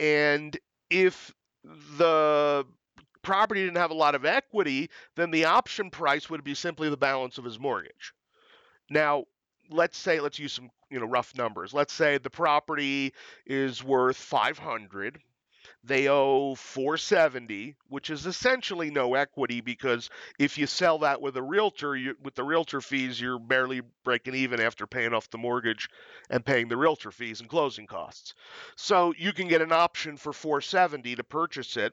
and 0.00 0.58
if 0.90 1.34
the 1.96 2.66
property 3.22 3.64
didn't 3.64 3.76
have 3.76 3.90
a 3.90 3.94
lot 3.94 4.14
of 4.14 4.24
equity, 4.24 4.90
then 5.16 5.30
the 5.30 5.44
option 5.44 5.90
price 5.90 6.28
would 6.28 6.44
be 6.44 6.54
simply 6.54 6.88
the 6.88 6.96
balance 6.96 7.38
of 7.38 7.44
his 7.44 7.58
mortgage. 7.58 8.12
Now, 8.90 9.24
let's 9.70 9.96
say 9.96 10.20
let's 10.20 10.38
use 10.38 10.52
some 10.52 10.70
you 10.90 11.00
know 11.00 11.06
rough 11.06 11.34
numbers. 11.36 11.72
Let's 11.72 11.92
say 11.92 12.18
the 12.18 12.30
property 12.30 13.14
is 13.46 13.82
worth 13.82 14.16
500 14.16 15.20
they 15.84 16.08
owe 16.08 16.54
470, 16.54 17.74
which 17.88 18.10
is 18.10 18.26
essentially 18.26 18.90
no 18.90 19.14
equity 19.14 19.60
because 19.60 20.10
if 20.38 20.56
you 20.56 20.66
sell 20.66 20.98
that 20.98 21.20
with 21.20 21.36
a 21.36 21.42
realtor, 21.42 21.96
you, 21.96 22.16
with 22.22 22.34
the 22.34 22.44
realtor 22.44 22.80
fees, 22.80 23.20
you're 23.20 23.38
barely 23.38 23.82
breaking 24.04 24.34
even 24.34 24.60
after 24.60 24.86
paying 24.86 25.12
off 25.12 25.30
the 25.30 25.38
mortgage 25.38 25.88
and 26.30 26.44
paying 26.44 26.68
the 26.68 26.76
realtor 26.76 27.10
fees 27.10 27.40
and 27.40 27.50
closing 27.50 27.86
costs. 27.86 28.34
So 28.76 29.12
you 29.18 29.32
can 29.32 29.48
get 29.48 29.60
an 29.60 29.72
option 29.72 30.16
for 30.16 30.32
470 30.32 31.16
to 31.16 31.24
purchase 31.24 31.76
it. 31.76 31.92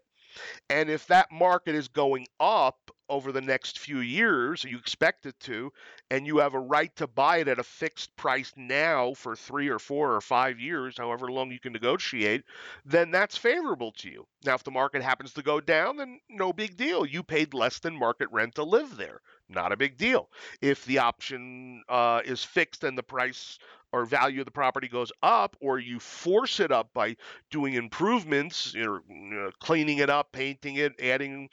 And 0.69 0.89
if 0.89 1.07
that 1.07 1.31
market 1.31 1.75
is 1.75 1.87
going 1.87 2.27
up 2.39 2.91
over 3.09 3.31
the 3.31 3.41
next 3.41 3.79
few 3.79 3.99
years, 3.99 4.63
you 4.63 4.77
expect 4.77 5.25
it 5.25 5.39
to, 5.41 5.71
and 6.11 6.27
you 6.27 6.37
have 6.37 6.53
a 6.53 6.59
right 6.59 6.95
to 6.95 7.07
buy 7.07 7.37
it 7.37 7.47
at 7.47 7.59
a 7.59 7.63
fixed 7.63 8.15
price 8.15 8.53
now 8.55 9.13
for 9.15 9.35
three 9.35 9.67
or 9.67 9.79
four 9.79 10.13
or 10.15 10.21
five 10.21 10.59
years, 10.59 10.97
however 10.97 11.31
long 11.31 11.51
you 11.51 11.59
can 11.59 11.73
negotiate, 11.73 12.43
then 12.85 13.09
that's 13.09 13.35
favorable 13.35 13.91
to 13.93 14.09
you. 14.09 14.27
Now, 14.45 14.53
if 14.55 14.63
the 14.63 14.71
market 14.71 15.01
happens 15.01 15.33
to 15.33 15.41
go 15.41 15.59
down, 15.59 15.97
then 15.97 16.19
no 16.29 16.53
big 16.53 16.77
deal. 16.77 17.05
You 17.05 17.23
paid 17.23 17.53
less 17.53 17.79
than 17.79 17.97
market 17.97 18.29
rent 18.31 18.55
to 18.55 18.63
live 18.63 18.95
there. 18.95 19.21
Not 19.49 19.71
a 19.71 19.77
big 19.77 19.97
deal. 19.97 20.29
If 20.61 20.85
the 20.85 20.99
option 20.99 21.83
uh, 21.89 22.21
is 22.23 22.43
fixed 22.43 22.83
and 22.83 22.97
the 22.97 23.03
price 23.03 23.57
or 23.91 24.05
value 24.05 24.41
of 24.41 24.45
the 24.45 24.51
property 24.51 24.87
goes 24.87 25.11
up, 25.23 25.55
or 25.59 25.79
you 25.79 25.99
force 25.99 26.59
it 26.59 26.71
up 26.71 26.93
by 26.93 27.15
doing 27.49 27.73
improvements, 27.73 28.73
you 28.75 28.85
know, 28.85 28.99
you 29.09 29.35
know 29.35 29.51
cleaning 29.59 29.97
it 29.97 30.11
up, 30.11 30.31
painting 30.31 30.75
it, 30.75 30.93
adding 31.01 31.49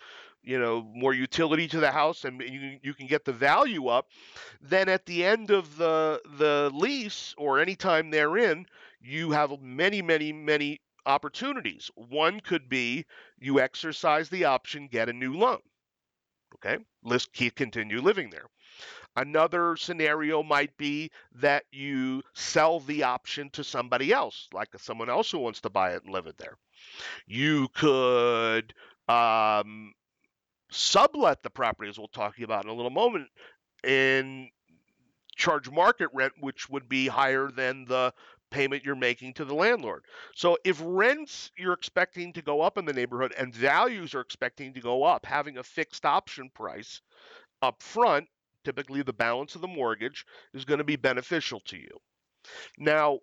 you 0.47 0.59
know 0.59 0.83
more 0.95 1.13
utility 1.13 1.67
to 1.69 1.81
the 1.81 1.91
house 1.91 2.25
and 2.25 2.41
you, 2.41 2.79
you 2.83 2.95
can 2.95 3.07
get 3.07 3.25
the 3.25 3.33
value 3.33 3.89
up 3.89 4.09
then 4.63 4.89
at 4.89 5.05
the 5.05 5.25
end 5.25 5.51
of 5.51 5.77
the 5.77 6.21
the 6.39 6.71
lease 6.73 7.35
or 7.37 7.59
any 7.59 7.75
time 7.75 8.11
therein 8.11 8.65
you 9.01 9.33
have 9.33 9.61
many 9.61 10.01
many 10.01 10.33
many 10.33 10.81
opportunities 11.05 11.91
one 11.97 12.41
could 12.41 12.69
be 12.69 13.05
you 13.39 13.61
exercise 13.61 14.29
the 14.29 14.45
option 14.45 14.87
get 14.87 15.09
a 15.09 15.13
new 15.13 15.35
loan 15.35 15.59
okay 16.57 16.83
let's 17.05 17.27
continue 17.55 18.01
living 18.01 18.31
there 18.31 18.47
Another 19.17 19.77
scenario 19.77 20.43
might 20.43 20.77
be 20.77 21.11
that 21.37 21.65
you 21.73 22.23
sell 22.35 22.81
the 22.81 23.03
option 23.03 23.49
to 23.51 23.65
somebody 23.65 24.13
else, 24.13 24.47
like 24.53 24.69
someone 24.77 25.09
else 25.09 25.31
who 25.31 25.39
wants 25.39 25.63
to 25.63 25.71
buy 25.71 25.95
it 25.95 26.05
and 26.05 26.13
live 26.13 26.27
it 26.27 26.37
there. 26.37 26.59
You 27.27 27.69
could 27.69 28.75
um, 29.09 29.95
sublet 30.71 31.43
the 31.43 31.49
property, 31.49 31.89
as 31.89 31.99
we'll 31.99 32.09
talk 32.09 32.39
about 32.41 32.65
in 32.65 32.71
a 32.71 32.75
little 32.75 32.91
moment, 32.91 33.29
and 33.83 34.49
charge 35.35 35.71
market 35.71 36.11
rent, 36.13 36.35
which 36.41 36.69
would 36.69 36.87
be 36.87 37.07
higher 37.07 37.51
than 37.51 37.87
the 37.87 38.13
payment 38.51 38.85
you're 38.85 38.95
making 38.95 39.35
to 39.35 39.45
the 39.45 39.55
landlord. 39.55 40.05
So 40.35 40.57
if 40.65 40.81
rents 40.85 41.51
you're 41.57 41.73
expecting 41.73 42.33
to 42.35 42.43
go 42.43 42.61
up 42.61 42.79
in 42.79 42.85
the 42.85 42.93
neighborhood 42.93 43.35
and 43.37 43.55
values 43.55 44.15
are 44.15 44.21
expecting 44.21 44.73
to 44.75 44.81
go 44.81 45.05
up, 45.05 45.27
having 45.27 45.59
a 45.59 45.63
fixed 45.63 46.05
option 46.05 46.51
price 46.55 47.01
up 47.63 47.83
front, 47.83 48.27
typically 48.65 49.03
the 49.03 49.13
balance 49.13 49.55
of 49.55 49.61
the 49.61 49.69
mortgage, 49.69 50.25
is 50.55 50.65
going 50.65 50.79
to 50.79 50.85
be 50.85 50.97
beneficial 50.97 51.61
to 51.61 51.77
you. 51.77 51.99
Now, 52.79 53.21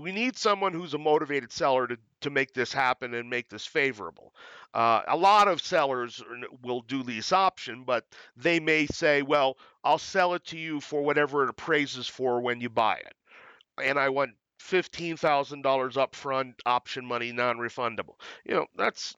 we 0.00 0.12
need 0.12 0.36
someone 0.36 0.72
who's 0.72 0.94
a 0.94 0.98
motivated 0.98 1.52
seller 1.52 1.86
to, 1.86 1.96
to 2.22 2.30
make 2.30 2.52
this 2.52 2.72
happen 2.72 3.14
and 3.14 3.28
make 3.28 3.48
this 3.48 3.66
favorable. 3.66 4.34
Uh, 4.74 5.02
a 5.08 5.16
lot 5.16 5.46
of 5.46 5.60
sellers 5.60 6.22
will 6.62 6.80
do 6.82 7.02
lease 7.02 7.32
option, 7.32 7.84
but 7.84 8.04
they 8.36 8.58
may 8.58 8.86
say, 8.86 9.22
well, 9.22 9.56
I'll 9.84 9.98
sell 9.98 10.34
it 10.34 10.44
to 10.46 10.58
you 10.58 10.80
for 10.80 11.02
whatever 11.02 11.44
it 11.44 11.50
appraises 11.50 12.08
for 12.08 12.40
when 12.40 12.60
you 12.60 12.70
buy 12.70 12.96
it. 12.96 13.14
And 13.82 13.98
I 13.98 14.08
want 14.08 14.30
$15,000 14.70 15.62
upfront 15.62 16.54
option 16.66 17.04
money 17.04 17.32
non-refundable. 17.32 18.14
You 18.44 18.54
know, 18.54 18.66
that's 18.76 19.14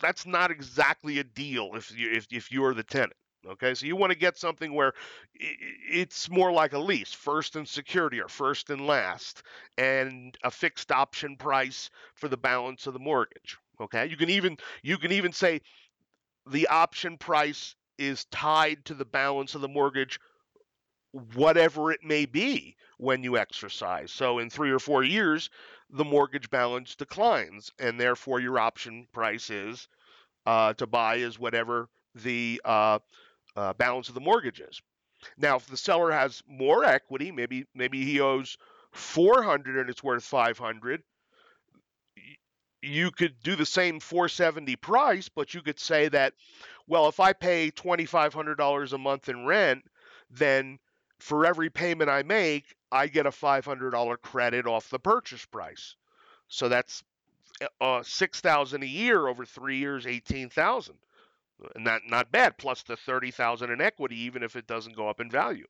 that's 0.00 0.26
not 0.26 0.50
exactly 0.50 1.18
a 1.18 1.24
deal 1.24 1.72
if 1.74 1.96
you 1.96 2.10
if, 2.12 2.26
if 2.30 2.52
you're 2.52 2.74
the 2.74 2.82
tenant. 2.82 3.14
Okay, 3.46 3.74
so 3.74 3.86
you 3.86 3.94
want 3.94 4.12
to 4.12 4.18
get 4.18 4.36
something 4.36 4.74
where 4.74 4.92
it's 5.34 6.28
more 6.28 6.50
like 6.50 6.72
a 6.72 6.78
lease, 6.78 7.12
first 7.12 7.56
and 7.56 7.68
security 7.68 8.20
or 8.20 8.28
first 8.28 8.68
and 8.68 8.86
last, 8.86 9.42
and 9.78 10.36
a 10.42 10.50
fixed 10.50 10.90
option 10.90 11.36
price 11.36 11.88
for 12.14 12.28
the 12.28 12.36
balance 12.36 12.86
of 12.86 12.94
the 12.94 12.98
mortgage. 12.98 13.56
Okay, 13.80 14.06
you 14.06 14.16
can 14.16 14.28
even 14.28 14.56
you 14.82 14.98
can 14.98 15.12
even 15.12 15.32
say 15.32 15.60
the 16.50 16.66
option 16.66 17.16
price 17.16 17.76
is 17.96 18.24
tied 18.26 18.84
to 18.86 18.94
the 18.94 19.04
balance 19.04 19.54
of 19.54 19.60
the 19.60 19.68
mortgage, 19.68 20.18
whatever 21.34 21.92
it 21.92 22.00
may 22.02 22.26
be 22.26 22.76
when 22.98 23.22
you 23.22 23.36
exercise. 23.36 24.10
So 24.12 24.38
in 24.38 24.50
three 24.50 24.70
or 24.70 24.78
four 24.78 25.02
years, 25.02 25.50
the 25.90 26.04
mortgage 26.04 26.50
balance 26.50 26.94
declines, 26.94 27.72
and 27.78 27.98
therefore 27.98 28.40
your 28.40 28.58
option 28.58 29.06
price 29.12 29.50
is 29.50 29.88
uh, 30.46 30.74
to 30.74 30.86
buy 30.86 31.16
is 31.16 31.38
whatever 31.38 31.88
the 32.14 32.60
uh, 32.64 32.98
uh, 33.56 33.72
balance 33.74 34.08
of 34.08 34.14
the 34.14 34.20
mortgages. 34.20 34.80
Now, 35.36 35.56
if 35.56 35.66
the 35.66 35.76
seller 35.76 36.12
has 36.12 36.42
more 36.46 36.84
equity, 36.84 37.32
maybe 37.32 37.66
maybe 37.74 38.04
he 38.04 38.20
owes 38.20 38.56
400 38.92 39.78
and 39.78 39.90
it's 39.90 40.02
worth 40.02 40.24
500, 40.24 41.02
you 42.82 43.10
could 43.10 43.34
do 43.42 43.56
the 43.56 43.66
same 43.66 44.00
470 44.00 44.76
price, 44.76 45.28
but 45.28 45.54
you 45.54 45.62
could 45.62 45.80
say 45.80 46.08
that, 46.08 46.34
well, 46.86 47.08
if 47.08 47.20
I 47.20 47.32
pay 47.32 47.70
$2,500 47.70 48.92
a 48.92 48.98
month 48.98 49.28
in 49.28 49.44
rent, 49.44 49.84
then 50.30 50.78
for 51.20 51.44
every 51.46 51.70
payment 51.70 52.10
I 52.10 52.22
make, 52.22 52.74
I 52.90 53.08
get 53.08 53.26
a 53.26 53.30
$500 53.30 54.20
credit 54.22 54.66
off 54.66 54.88
the 54.90 54.98
purchase 54.98 55.44
price. 55.44 55.96
So 56.48 56.68
that's 56.68 57.02
uh, 57.80 58.02
6000 58.02 58.82
a 58.82 58.86
year 58.86 59.26
over 59.26 59.44
3 59.44 59.76
years, 59.76 60.06
18,000. 60.06 60.94
Not 61.76 62.02
not 62.06 62.30
bad 62.30 62.56
plus 62.56 62.84
the 62.84 62.96
30,000 62.96 63.70
in 63.70 63.80
equity 63.80 64.20
even 64.20 64.44
if 64.44 64.54
it 64.54 64.68
doesn't 64.68 64.94
go 64.94 65.08
up 65.08 65.20
in 65.20 65.28
value. 65.28 65.66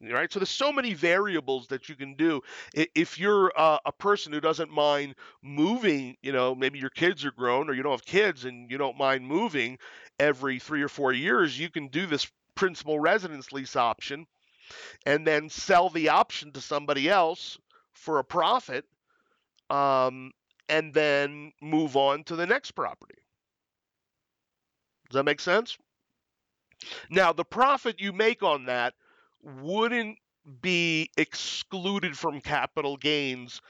Right? 0.00 0.30
So 0.30 0.40
there's 0.40 0.50
so 0.50 0.72
many 0.72 0.92
variables 0.92 1.68
that 1.68 1.88
you 1.88 1.94
can 1.94 2.14
do. 2.14 2.42
If 2.74 3.16
you're 3.18 3.52
uh, 3.56 3.78
a 3.86 3.92
person 3.92 4.32
who 4.32 4.40
doesn't 4.40 4.70
mind 4.70 5.14
moving, 5.40 6.16
you 6.20 6.32
know, 6.32 6.54
maybe 6.54 6.80
your 6.80 6.90
kids 6.90 7.24
are 7.24 7.30
grown 7.30 7.70
or 7.70 7.74
you 7.74 7.84
don't 7.84 7.92
have 7.92 8.04
kids 8.04 8.44
and 8.44 8.68
you 8.70 8.76
don't 8.76 8.98
mind 8.98 9.24
moving 9.24 9.78
every 10.18 10.58
3 10.58 10.82
or 10.82 10.88
4 10.88 11.12
years, 11.12 11.58
you 11.58 11.70
can 11.70 11.88
do 11.88 12.06
this 12.06 12.26
principal 12.56 12.98
residence 12.98 13.52
lease 13.52 13.76
option 13.76 14.26
and 15.06 15.26
then 15.26 15.48
sell 15.48 15.88
the 15.88 16.08
option 16.10 16.52
to 16.52 16.60
somebody 16.60 17.08
else 17.08 17.58
for 17.92 18.18
a 18.18 18.24
profit 18.24 18.84
um, 19.70 20.32
and 20.68 20.92
then 20.92 21.52
move 21.60 21.96
on 21.96 22.24
to 22.24 22.36
the 22.36 22.46
next 22.46 22.72
property. 22.72 23.18
Does 25.10 25.16
that 25.16 25.24
make 25.24 25.40
sense? 25.40 25.76
Now, 27.10 27.32
the 27.32 27.44
profit 27.44 28.00
you 28.00 28.12
make 28.12 28.42
on 28.42 28.66
that 28.66 28.94
wouldn't 29.42 30.18
be 30.60 31.10
excluded 31.16 32.16
from 32.16 32.40
capital 32.40 32.96
gains 32.96 33.60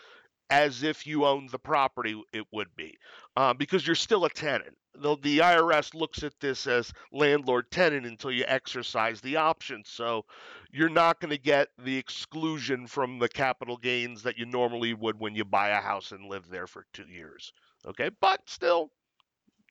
as 0.50 0.82
if 0.82 1.06
you 1.06 1.24
owned 1.24 1.50
the 1.50 1.58
property, 1.58 2.20
it 2.32 2.46
would 2.52 2.74
be, 2.76 2.96
uh, 3.36 3.54
because 3.54 3.86
you're 3.86 3.96
still 3.96 4.24
a 4.24 4.30
tenant 4.30 4.76
the, 4.96 5.16
the 5.22 5.38
IRS 5.38 5.94
looks 5.94 6.22
at 6.22 6.38
this 6.40 6.66
as 6.66 6.92
landlord 7.12 7.70
tenant 7.70 8.06
until 8.06 8.30
you 8.30 8.44
exercise 8.46 9.20
the 9.20 9.36
option. 9.36 9.82
So 9.84 10.24
you're 10.72 10.88
not 10.88 11.20
going 11.20 11.30
to 11.30 11.38
get 11.38 11.68
the 11.78 11.96
exclusion 11.96 12.86
from 12.86 13.18
the 13.18 13.28
capital 13.28 13.76
gains 13.76 14.22
that 14.22 14.38
you 14.38 14.46
normally 14.46 14.94
would 14.94 15.18
when 15.18 15.34
you 15.34 15.44
buy 15.44 15.70
a 15.70 15.80
house 15.80 16.12
and 16.12 16.28
live 16.28 16.48
there 16.48 16.66
for 16.66 16.86
two 16.92 17.06
years. 17.08 17.52
Okay, 17.86 18.10
but 18.20 18.40
still 18.46 18.90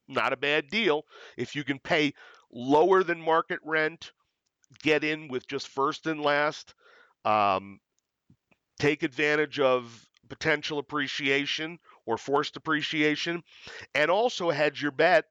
not 0.07 0.33
a 0.33 0.37
bad 0.37 0.69
deal. 0.69 1.05
If 1.37 1.55
you 1.55 1.63
can 1.63 1.79
pay 1.79 2.13
lower 2.51 3.03
than 3.03 3.21
market 3.21 3.59
rent, 3.63 4.11
get 4.81 5.03
in 5.03 5.27
with 5.27 5.47
just 5.47 5.67
first 5.67 6.07
and 6.07 6.21
last, 6.21 6.73
um, 7.25 7.79
take 8.79 9.03
advantage 9.03 9.59
of 9.59 10.02
potential 10.29 10.79
appreciation 10.79 11.79
or 12.05 12.17
forced 12.17 12.57
appreciation, 12.57 13.43
and 13.95 14.09
also 14.11 14.49
hedge 14.49 14.81
your 14.81 14.91
bet 14.91 15.25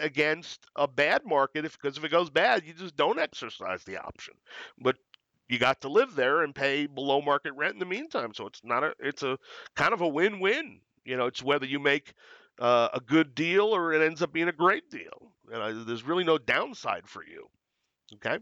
against 0.00 0.66
a 0.76 0.88
bad 0.88 1.24
market 1.24 1.64
if 1.64 1.78
because 1.80 1.96
if 1.96 2.04
it 2.04 2.10
goes 2.10 2.30
bad, 2.30 2.64
you 2.66 2.72
just 2.74 2.96
don't 2.96 3.18
exercise 3.18 3.84
the 3.84 3.98
option. 3.98 4.34
But 4.78 4.96
you 5.48 5.58
got 5.58 5.82
to 5.82 5.88
live 5.88 6.14
there 6.14 6.42
and 6.42 6.54
pay 6.54 6.86
below 6.86 7.20
market 7.20 7.52
rent 7.54 7.74
in 7.74 7.78
the 7.78 7.86
meantime. 7.86 8.32
So 8.34 8.46
it's 8.46 8.60
not 8.64 8.84
a 8.84 8.94
it's 8.98 9.22
a 9.22 9.38
kind 9.76 9.92
of 9.92 10.00
a 10.00 10.08
win-win. 10.08 10.80
You 11.04 11.16
know, 11.16 11.26
it's 11.26 11.42
whether 11.42 11.66
you 11.66 11.78
make 11.78 12.14
uh, 12.58 12.88
a 12.94 13.00
good 13.00 13.34
deal 13.34 13.66
or 13.66 13.92
it 13.92 14.04
ends 14.04 14.22
up 14.22 14.32
being 14.32 14.48
a 14.48 14.52
great 14.52 14.90
deal. 14.90 15.32
You 15.50 15.58
know, 15.58 15.84
there's 15.84 16.04
really 16.04 16.24
no 16.24 16.38
downside 16.38 17.08
for 17.08 17.24
you. 17.24 17.48
Okay. 18.14 18.38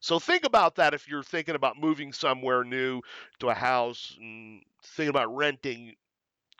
So 0.00 0.18
think 0.18 0.44
about 0.44 0.76
that 0.76 0.94
if 0.94 1.08
you're 1.08 1.22
thinking 1.22 1.54
about 1.54 1.78
moving 1.78 2.12
somewhere 2.12 2.64
new 2.64 3.00
to 3.40 3.48
a 3.48 3.54
house 3.54 4.16
and 4.18 4.62
thinking 4.82 5.10
about 5.10 5.34
renting 5.34 5.94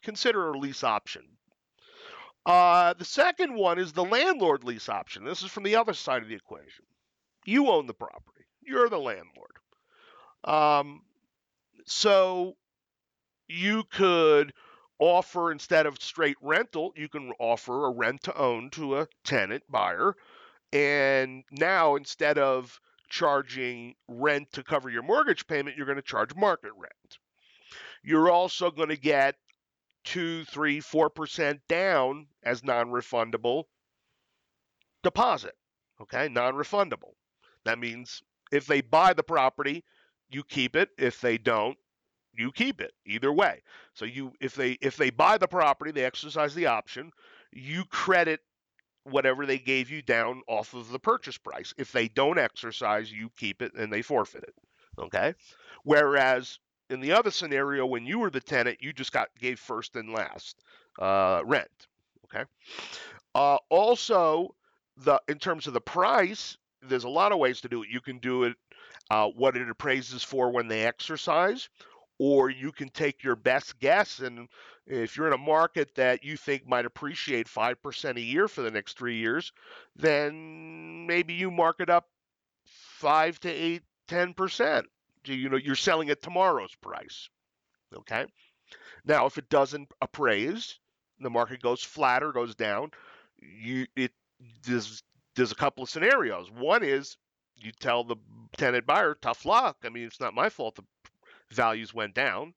consider 0.05 0.51
a 0.51 0.59
lease 0.59 0.85
option. 0.85 1.23
Uh, 2.47 2.93
the 2.93 3.05
second 3.05 3.55
one 3.55 3.79
is 3.79 3.93
the 3.93 4.05
landlord 4.05 4.63
lease 4.63 4.89
option. 4.89 5.25
This 5.25 5.43
is 5.43 5.51
from 5.51 5.63
the 5.63 5.77
other 5.77 5.95
side 5.95 6.23
of 6.23 6.29
the 6.29 6.35
equation. 6.35 6.85
You 7.47 7.69
own 7.69 7.87
the 7.87 7.95
property. 7.95 8.45
You're 8.61 8.89
the 8.89 8.99
landlord. 8.99 9.57
Um, 10.45 11.03
so 11.87 12.55
you 13.49 13.85
could 13.91 14.53
offer 14.99 15.51
instead 15.51 15.87
of 15.87 16.01
straight 16.03 16.37
rental, 16.41 16.93
you 16.97 17.09
can 17.09 17.33
offer 17.39 17.87
a 17.87 17.91
rent 17.91 18.23
to 18.25 18.37
own 18.37 18.71
to 18.71 18.99
a 18.99 19.09
tenant 19.25 19.65
buyer. 19.71 20.15
And 20.73 21.45
now 21.51 21.97
instead 21.97 22.37
of 22.37 22.79
charging 23.09 23.95
rent 24.09 24.53
to 24.53 24.63
cover 24.63 24.89
your 24.89 25.03
mortgage 25.03 25.47
payment, 25.47 25.77
you're 25.77 25.87
going 25.87 25.97
to 25.97 26.03
charge 26.03 26.35
market 26.35 26.73
rent. 26.77 27.19
You're 28.03 28.31
also 28.31 28.71
going 28.71 28.91
to 28.91 28.97
get 28.97 29.37
two, 30.05 30.45
three, 30.45 30.81
four 30.81 31.09
percent 31.11 31.61
down 31.69 32.27
as 32.43 32.63
non-refundable 32.63 33.65
deposit. 35.03 35.55
Okay, 36.01 36.29
non-refundable. 36.29 37.15
That 37.65 37.79
means 37.79 38.23
if 38.53 38.67
they 38.67 38.81
buy 38.81 39.15
the 39.15 39.23
property, 39.23 39.85
you 40.31 40.43
keep 40.45 40.77
it. 40.77 40.91
If 40.99 41.21
they 41.21 41.39
don't, 41.39 41.79
you 42.35 42.53
keep 42.53 42.81
it. 42.81 42.93
Either 43.07 43.33
way. 43.33 43.63
So 43.95 44.05
you 44.05 44.33
if 44.41 44.55
they 44.55 44.73
if 44.81 44.97
they 44.97 45.11
buy 45.11 45.39
the 45.39 45.49
property, 45.49 45.93
they 45.93 46.05
exercise 46.05 46.55
the 46.55 46.67
option, 46.67 47.11
you 47.53 47.85
credit 47.87 48.41
whatever 49.05 49.47
they 49.47 49.59
gave 49.59 49.91
you 49.91 50.03
down 50.03 50.43
off 50.49 50.75
of 50.75 50.91
the 50.91 50.99
purchase 50.99 51.39
price. 51.39 51.73
If 51.77 51.93
they 51.93 52.09
don't 52.09 52.39
exercise, 52.39 53.13
you 53.13 53.31
keep 53.37 53.63
it 53.63 53.75
and 53.75 53.93
they 53.93 54.03
forfeit 54.03 54.45
it. 54.45 54.55
Okay? 54.99 55.35
Whereas 55.85 56.59
in 56.91 57.01
the 57.01 57.13
other 57.13 57.31
scenario, 57.31 57.87
when 57.87 58.07
you 58.07 58.19
were 58.19 58.31
the 58.31 58.41
tenant, 58.41 58.79
you 58.81 58.93
just 58.93 59.13
got 59.13 59.29
gave 59.39 59.59
first 59.59 59.97
and 59.97 60.13
last 60.13 60.57
uh, 60.99 61.43
rent. 61.45 61.69
Okay. 62.25 62.45
Uh, 63.35 63.59
also, 63.69 64.55
the 64.97 65.21
in 65.29 65.39
terms 65.39 65.67
of 65.67 65.73
the 65.73 65.81
price, 65.81 66.57
there's 66.83 67.05
a 67.05 67.09
lot 67.09 67.33
of 67.33 67.39
ways 67.39 67.61
to 67.63 67.69
do 67.69 67.83
it. 67.83 67.89
You 67.91 68.01
can 68.01 68.19
do 68.19 68.45
it 68.45 68.57
uh, 69.11 69.29
what 69.29 69.57
it 69.57 69.69
appraises 69.69 70.23
for 70.23 70.51
when 70.51 70.69
they 70.69 70.85
exercise, 70.85 71.69
or 72.19 72.51
you 72.51 72.73
can 72.73 72.89
take 72.89 73.23
your 73.23 73.37
best 73.37 73.79
guess. 73.79 74.21
And 74.21 74.49
if 74.87 75.17
you're 75.17 75.27
in 75.27 75.33
a 75.33 75.39
market 75.39 75.95
that 75.95 76.25
you 76.25 76.37
think 76.37 76.67
might 76.67 76.85
appreciate 76.85 77.49
five 77.49 77.83
percent 77.83 78.19
a 78.19 78.23
year 78.23 78.49
for 78.49 78.63
the 78.63 78.71
next 78.71 78.99
three 78.99 79.17
years, 79.17 79.53
then 79.97 81.07
maybe 81.07 81.35
you 81.35 81.51
mark 81.51 81.81
it 81.81 81.91
up 81.91 82.09
five 82.65 83.41
to 83.41 83.51
eight, 83.51 83.83
ten 84.09 84.35
percent 84.35 84.87
you 85.27 85.49
know 85.49 85.57
you're 85.57 85.75
selling 85.77 86.11
at 86.11 86.23
tomorrow's 86.23 86.75
price. 86.77 87.29
Okay. 87.95 88.27
Now, 89.05 89.27
if 89.27 89.39
it 89.39 89.49
doesn't 89.49 89.93
appraise, 90.01 90.79
the 91.21 91.31
market 91.31 91.63
goes 91.63 91.83
flat 91.83 92.23
or 92.23 92.33
goes 92.33 92.55
down. 92.55 92.91
You 93.39 93.87
it 93.97 94.13
there's 94.65 95.03
there's 95.37 95.53
a 95.53 95.57
couple 95.57 95.85
of 95.85 95.91
scenarios. 95.91 96.51
One 96.51 96.83
is 96.83 97.17
you 97.57 97.73
tell 97.73 98.05
the 98.05 98.17
tenant 98.57 98.87
buyer, 98.87 99.17
tough 99.21 99.45
luck. 99.45 99.77
I 99.85 99.89
mean, 99.89 100.05
it's 100.05 100.21
not 100.21 100.35
my 100.35 100.49
fault 100.49 100.77
the 100.77 100.83
values 101.51 101.95
went 101.95 102.15
down. 102.15 102.55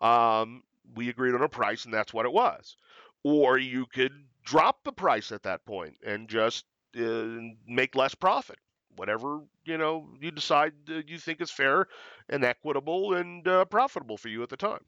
Um, 0.00 0.62
we 0.94 1.08
agreed 1.08 1.34
on 1.34 1.42
a 1.42 1.48
price, 1.48 1.84
and 1.84 1.94
that's 1.94 2.12
what 2.12 2.26
it 2.26 2.32
was. 2.32 2.76
Or 3.24 3.58
you 3.58 3.86
could 3.86 4.12
drop 4.44 4.84
the 4.84 4.92
price 4.92 5.32
at 5.32 5.42
that 5.42 5.64
point 5.66 5.96
and 6.04 6.28
just 6.28 6.64
uh, 6.98 7.26
make 7.66 7.94
less 7.94 8.14
profit 8.14 8.58
whatever 8.98 9.40
you 9.64 9.78
know 9.78 10.08
you 10.20 10.30
decide 10.30 10.72
you 11.06 11.18
think 11.18 11.40
is 11.40 11.50
fair 11.50 11.86
and 12.28 12.44
equitable 12.44 13.14
and 13.14 13.46
uh, 13.46 13.64
profitable 13.64 14.16
for 14.16 14.28
you 14.28 14.42
at 14.42 14.48
the 14.48 14.56
time. 14.56 14.84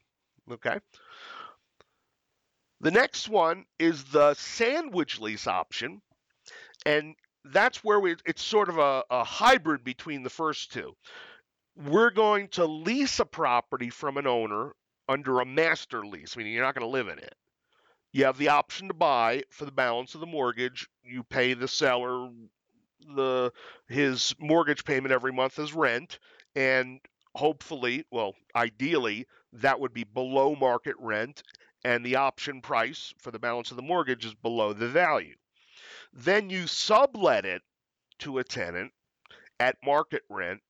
Okay. 0.50 0.78
The 2.80 2.90
next 2.90 3.28
one 3.28 3.66
is 3.78 4.04
the 4.04 4.34
sandwich 4.34 5.20
lease 5.20 5.46
option, 5.46 6.00
and 6.86 7.14
that's 7.44 7.84
where 7.84 8.00
we 8.00 8.16
it's 8.26 8.42
sort 8.42 8.68
of 8.68 8.78
a, 8.78 9.04
a 9.10 9.24
hybrid 9.24 9.84
between 9.84 10.22
the 10.22 10.30
first 10.30 10.72
two. 10.72 10.94
We're 11.76 12.10
going 12.10 12.48
to 12.48 12.66
lease 12.66 13.20
a 13.20 13.24
property 13.24 13.90
from 13.90 14.16
an 14.16 14.26
owner 14.26 14.72
under 15.10 15.40
a 15.40 15.44
master 15.44 16.06
lease, 16.06 16.36
meaning 16.36 16.52
you're 16.52 16.64
not 16.64 16.74
going 16.74 16.86
to 16.86 16.90
live 16.90 17.08
in 17.08 17.18
it. 17.18 17.34
You 18.12 18.24
have 18.26 18.38
the 18.38 18.48
option 18.48 18.86
to 18.88 18.94
buy 18.94 19.42
for 19.50 19.64
the 19.64 19.72
balance 19.72 20.14
of 20.14 20.20
the 20.20 20.26
mortgage. 20.26 20.88
You 21.02 21.24
pay 21.24 21.54
the 21.54 21.68
seller 21.68 22.28
the 23.16 23.52
his 23.88 24.34
mortgage 24.38 24.84
payment 24.84 25.12
every 25.12 25.32
month 25.32 25.58
as 25.58 25.72
rent, 25.72 26.18
and 26.54 27.00
hopefully, 27.34 28.04
well, 28.12 28.34
ideally, 28.54 29.26
that 29.52 29.80
would 29.80 29.92
be 29.92 30.04
below 30.04 30.54
market 30.54 30.94
rent, 30.98 31.42
and 31.84 32.04
the 32.04 32.16
option 32.16 32.60
price 32.60 33.12
for 33.18 33.32
the 33.32 33.38
balance 33.38 33.70
of 33.70 33.76
the 33.76 33.82
mortgage 33.82 34.24
is 34.24 34.34
below 34.34 34.72
the 34.72 34.88
value. 34.88 35.34
Then 36.12 36.50
you 36.50 36.66
sublet 36.66 37.44
it 37.44 37.62
to 38.20 38.38
a 38.38 38.44
tenant 38.44 38.92
at 39.58 39.76
market 39.84 40.22
rent, 40.28 40.60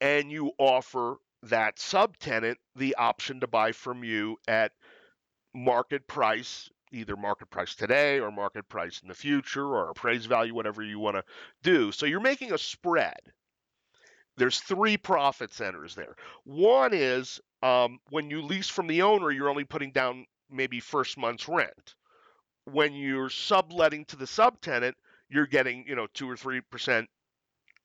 and 0.00 0.30
you 0.30 0.52
offer 0.58 1.16
that 1.44 1.76
subtenant 1.76 2.56
the 2.76 2.94
option 2.96 3.40
to 3.40 3.46
buy 3.46 3.72
from 3.72 4.04
you 4.04 4.36
at 4.46 4.72
market 5.54 6.06
price 6.06 6.70
either 6.92 7.16
market 7.16 7.50
price 7.50 7.74
today 7.74 8.20
or 8.20 8.30
market 8.30 8.68
price 8.68 9.00
in 9.02 9.08
the 9.08 9.14
future 9.14 9.64
or 9.64 9.90
appraised 9.90 10.28
value, 10.28 10.54
whatever 10.54 10.82
you 10.82 10.98
want 10.98 11.16
to 11.16 11.24
do. 11.62 11.90
So 11.90 12.06
you're 12.06 12.20
making 12.20 12.52
a 12.52 12.58
spread. 12.58 13.20
There's 14.36 14.60
three 14.60 14.96
profit 14.96 15.52
centers 15.52 15.94
there. 15.94 16.16
One 16.44 16.92
is 16.94 17.40
um, 17.62 17.98
when 18.10 18.30
you 18.30 18.42
lease 18.42 18.68
from 18.68 18.86
the 18.86 19.02
owner, 19.02 19.30
you're 19.30 19.50
only 19.50 19.64
putting 19.64 19.90
down 19.90 20.26
maybe 20.50 20.80
first 20.80 21.18
month's 21.18 21.48
rent. 21.48 21.94
When 22.64 22.94
you're 22.94 23.30
subletting 23.30 24.06
to 24.06 24.16
the 24.16 24.24
subtenant, 24.24 24.94
you're 25.28 25.46
getting 25.46 25.84
you 25.86 25.96
know 25.96 26.06
two 26.14 26.30
or 26.30 26.36
three 26.36 26.60
percent 26.60 27.08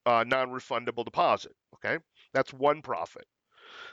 uh, 0.06 0.24
non-refundable 0.26 1.04
deposit. 1.04 1.54
Okay, 1.76 1.98
that's 2.34 2.54
one 2.54 2.82
profit. 2.82 3.26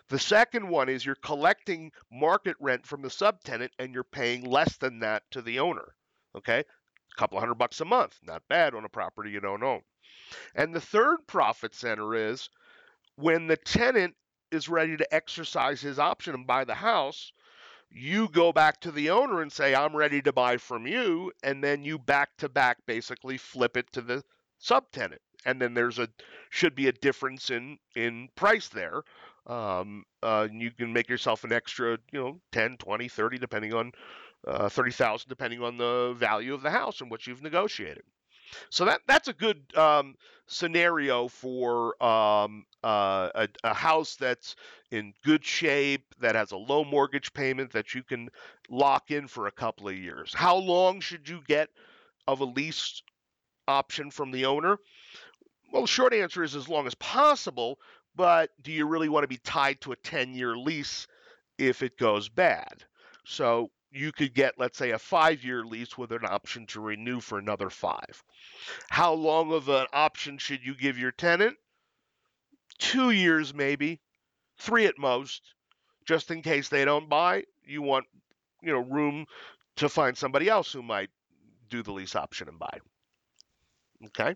The 0.08 0.18
second 0.18 0.68
one 0.68 0.88
is 0.88 1.04
you're 1.04 1.14
collecting 1.14 1.92
market 2.10 2.56
rent 2.60 2.86
from 2.86 3.02
the 3.02 3.08
subtenant 3.08 3.70
and 3.78 3.94
you're 3.94 4.04
paying 4.04 4.44
less 4.44 4.76
than 4.76 5.00
that 5.00 5.22
to 5.30 5.42
the 5.42 5.60
owner. 5.60 5.94
Okay? 6.36 6.60
A 6.60 7.16
couple 7.16 7.40
hundred 7.40 7.54
bucks 7.54 7.80
a 7.80 7.84
month. 7.84 8.18
Not 8.22 8.46
bad 8.48 8.74
on 8.74 8.84
a 8.84 8.88
property 8.88 9.30
you 9.30 9.40
don't 9.40 9.62
own. 9.62 9.82
And 10.54 10.74
the 10.74 10.80
third 10.80 11.26
profit 11.26 11.74
center 11.74 12.14
is 12.14 12.48
when 13.16 13.46
the 13.46 13.56
tenant 13.56 14.14
is 14.50 14.68
ready 14.68 14.96
to 14.96 15.14
exercise 15.14 15.80
his 15.80 15.98
option 15.98 16.34
and 16.34 16.46
buy 16.46 16.64
the 16.64 16.74
house, 16.74 17.32
you 17.90 18.28
go 18.28 18.52
back 18.52 18.80
to 18.80 18.90
the 18.90 19.10
owner 19.10 19.40
and 19.40 19.52
say, 19.52 19.74
I'm 19.74 19.94
ready 19.94 20.20
to 20.22 20.32
buy 20.32 20.56
from 20.56 20.86
you. 20.86 21.32
And 21.42 21.62
then 21.62 21.84
you 21.84 21.98
back 21.98 22.36
to 22.38 22.48
back 22.48 22.78
basically 22.86 23.38
flip 23.38 23.76
it 23.76 23.92
to 23.92 24.00
the 24.00 24.24
subtenant. 24.60 25.18
And 25.46 25.60
then 25.60 25.74
there's 25.74 25.98
a 25.98 26.08
should 26.50 26.74
be 26.74 26.88
a 26.88 26.92
difference 26.92 27.50
in 27.50 27.78
in 27.94 28.28
price 28.34 28.68
there. 28.68 29.02
Um, 29.46 30.04
uh, 30.22 30.48
you 30.50 30.70
can 30.70 30.92
make 30.92 31.08
yourself 31.08 31.44
an 31.44 31.52
extra, 31.52 31.98
you 32.12 32.20
know, 32.20 32.40
10, 32.52 32.78
20, 32.78 33.08
30, 33.08 33.38
depending 33.38 33.74
on 33.74 33.92
uh, 34.46 34.68
30,000, 34.68 35.28
depending 35.28 35.62
on 35.62 35.76
the 35.76 36.14
value 36.16 36.54
of 36.54 36.62
the 36.62 36.70
house 36.70 37.00
and 37.00 37.10
what 37.10 37.26
you've 37.26 37.42
negotiated. 37.42 38.04
So 38.70 38.84
that 38.84 39.00
that's 39.06 39.28
a 39.28 39.32
good 39.32 39.62
um, 39.76 40.16
scenario 40.46 41.28
for 41.28 42.02
um, 42.02 42.64
uh, 42.82 43.30
a, 43.34 43.48
a, 43.64 43.74
house 43.74 44.16
that's 44.16 44.56
in 44.90 45.14
good 45.24 45.44
shape, 45.44 46.14
that 46.20 46.34
has 46.34 46.52
a 46.52 46.56
low 46.56 46.84
mortgage 46.84 47.32
payment 47.32 47.72
that 47.72 47.94
you 47.94 48.02
can 48.02 48.28
lock 48.68 49.10
in 49.10 49.26
for 49.26 49.46
a 49.46 49.52
couple 49.52 49.88
of 49.88 49.96
years. 49.96 50.32
How 50.34 50.56
long 50.56 51.00
should 51.00 51.28
you 51.28 51.40
get 51.46 51.70
of 52.26 52.40
a 52.40 52.44
lease 52.44 53.02
option 53.66 54.10
from 54.10 54.30
the 54.30 54.44
owner? 54.46 54.78
Well, 55.72 55.82
the 55.82 55.88
short 55.88 56.14
answer 56.14 56.42
is 56.42 56.54
as 56.54 56.68
long 56.68 56.86
as 56.86 56.94
possible, 56.94 57.80
but 58.16 58.50
do 58.62 58.72
you 58.72 58.86
really 58.86 59.08
want 59.08 59.24
to 59.24 59.28
be 59.28 59.38
tied 59.38 59.80
to 59.82 59.92
a 59.92 59.96
10 59.96 60.34
year 60.34 60.56
lease 60.56 61.06
if 61.58 61.82
it 61.82 61.98
goes 61.98 62.28
bad? 62.28 62.84
So 63.24 63.70
you 63.90 64.12
could 64.12 64.34
get, 64.34 64.54
let's 64.58 64.76
say, 64.76 64.90
a 64.90 64.98
five 64.98 65.44
year 65.44 65.64
lease 65.64 65.96
with 65.96 66.12
an 66.12 66.24
option 66.24 66.66
to 66.66 66.80
renew 66.80 67.20
for 67.20 67.38
another 67.38 67.70
five. 67.70 68.22
How 68.88 69.14
long 69.14 69.52
of 69.52 69.68
an 69.68 69.86
option 69.92 70.38
should 70.38 70.64
you 70.64 70.74
give 70.74 70.98
your 70.98 71.12
tenant? 71.12 71.56
Two 72.78 73.10
years, 73.10 73.54
maybe, 73.54 74.00
three 74.58 74.86
at 74.86 74.98
most, 74.98 75.42
just 76.06 76.30
in 76.30 76.42
case 76.42 76.68
they 76.68 76.84
don't 76.84 77.08
buy. 77.08 77.44
You 77.64 77.82
want, 77.82 78.06
you 78.62 78.72
know, 78.72 78.80
room 78.80 79.26
to 79.76 79.88
find 79.88 80.16
somebody 80.16 80.48
else 80.48 80.72
who 80.72 80.82
might 80.82 81.10
do 81.70 81.82
the 81.82 81.92
lease 81.92 82.16
option 82.16 82.48
and 82.48 82.58
buy. 82.58 82.78
Okay. 84.06 84.34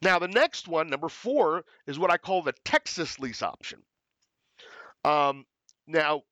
Now, 0.00 0.18
the 0.18 0.28
next 0.28 0.68
one, 0.68 0.90
number 0.90 1.08
four, 1.08 1.64
is 1.86 1.98
what 1.98 2.10
I 2.10 2.18
call 2.18 2.42
the 2.42 2.54
Texas 2.64 3.18
lease 3.18 3.42
option. 3.42 3.82
Um, 5.04 5.44
now, 5.86 6.22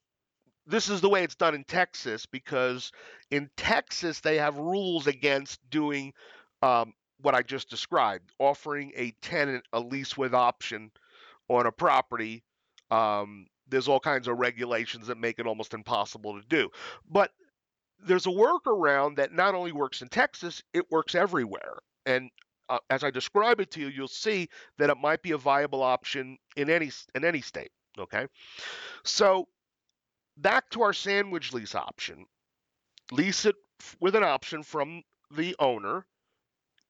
this 0.67 0.89
is 0.89 1.01
the 1.01 1.09
way 1.09 1.23
it's 1.23 1.35
done 1.35 1.55
in 1.55 1.65
Texas 1.65 2.27
because 2.27 2.91
in 3.31 3.51
Texas 3.57 4.21
they 4.21 4.37
have 4.37 4.59
rules 4.59 5.07
against 5.07 5.61
doing 5.71 6.13
um, 6.63 6.93
what 7.21 7.35
I 7.35 7.43
just 7.43 7.71
described, 7.71 8.33
offering 8.39 8.93
a 8.97 9.13
tenant 9.23 9.65
a 9.73 9.81
lease 9.81 10.17
with 10.17 10.35
option 10.35 10.91
on 11.49 11.67
a 11.67 11.73
property. 11.73 12.43
Um, 12.91 13.47
there's 13.69 13.89
all 13.89 14.01
kinds 14.01 14.29
of 14.29 14.39
regulations 14.39 15.07
that 15.07 15.19
make 15.19 15.39
it 15.39 15.47
almost 15.47 15.75
impossible 15.75 16.41
to 16.41 16.47
do. 16.49 16.71
But 17.11 17.31
there's 18.05 18.27
a 18.27 18.31
workaround 18.31 19.17
that 19.17 19.33
not 19.33 19.55
only 19.55 19.73
works 19.73 20.03
in 20.03 20.09
Texas, 20.09 20.63
it 20.73 20.91
works 20.91 21.15
everywhere. 21.15 21.79
And 22.05 22.31
uh, 22.69 22.79
as 22.91 23.05
I 23.05 23.11
describe 23.11 23.61
it 23.61 23.71
to 23.73 23.81
you, 23.81 23.89
you'll 23.89 24.09
see 24.09 24.49
that 24.79 24.91
it 24.91 24.99
might 24.99 25.23
be 25.23 25.33
a 25.33 25.39
viable 25.39 25.83
option 25.83 26.39
in 26.57 26.71
any 26.71 26.91
in 27.15 27.25
any 27.25 27.41
state. 27.41 27.71
Okay, 27.99 28.27
so 29.05 29.49
back 30.37 30.69
to 30.71 30.83
our 30.83 30.93
sandwich 30.93 31.53
lease 31.53 31.75
option. 31.75 32.27
Lease 33.13 33.45
it 33.45 33.57
with 34.01 34.15
an 34.17 34.25
option 34.25 34.63
from 34.63 35.03
the 35.31 35.55
owner, 35.59 36.07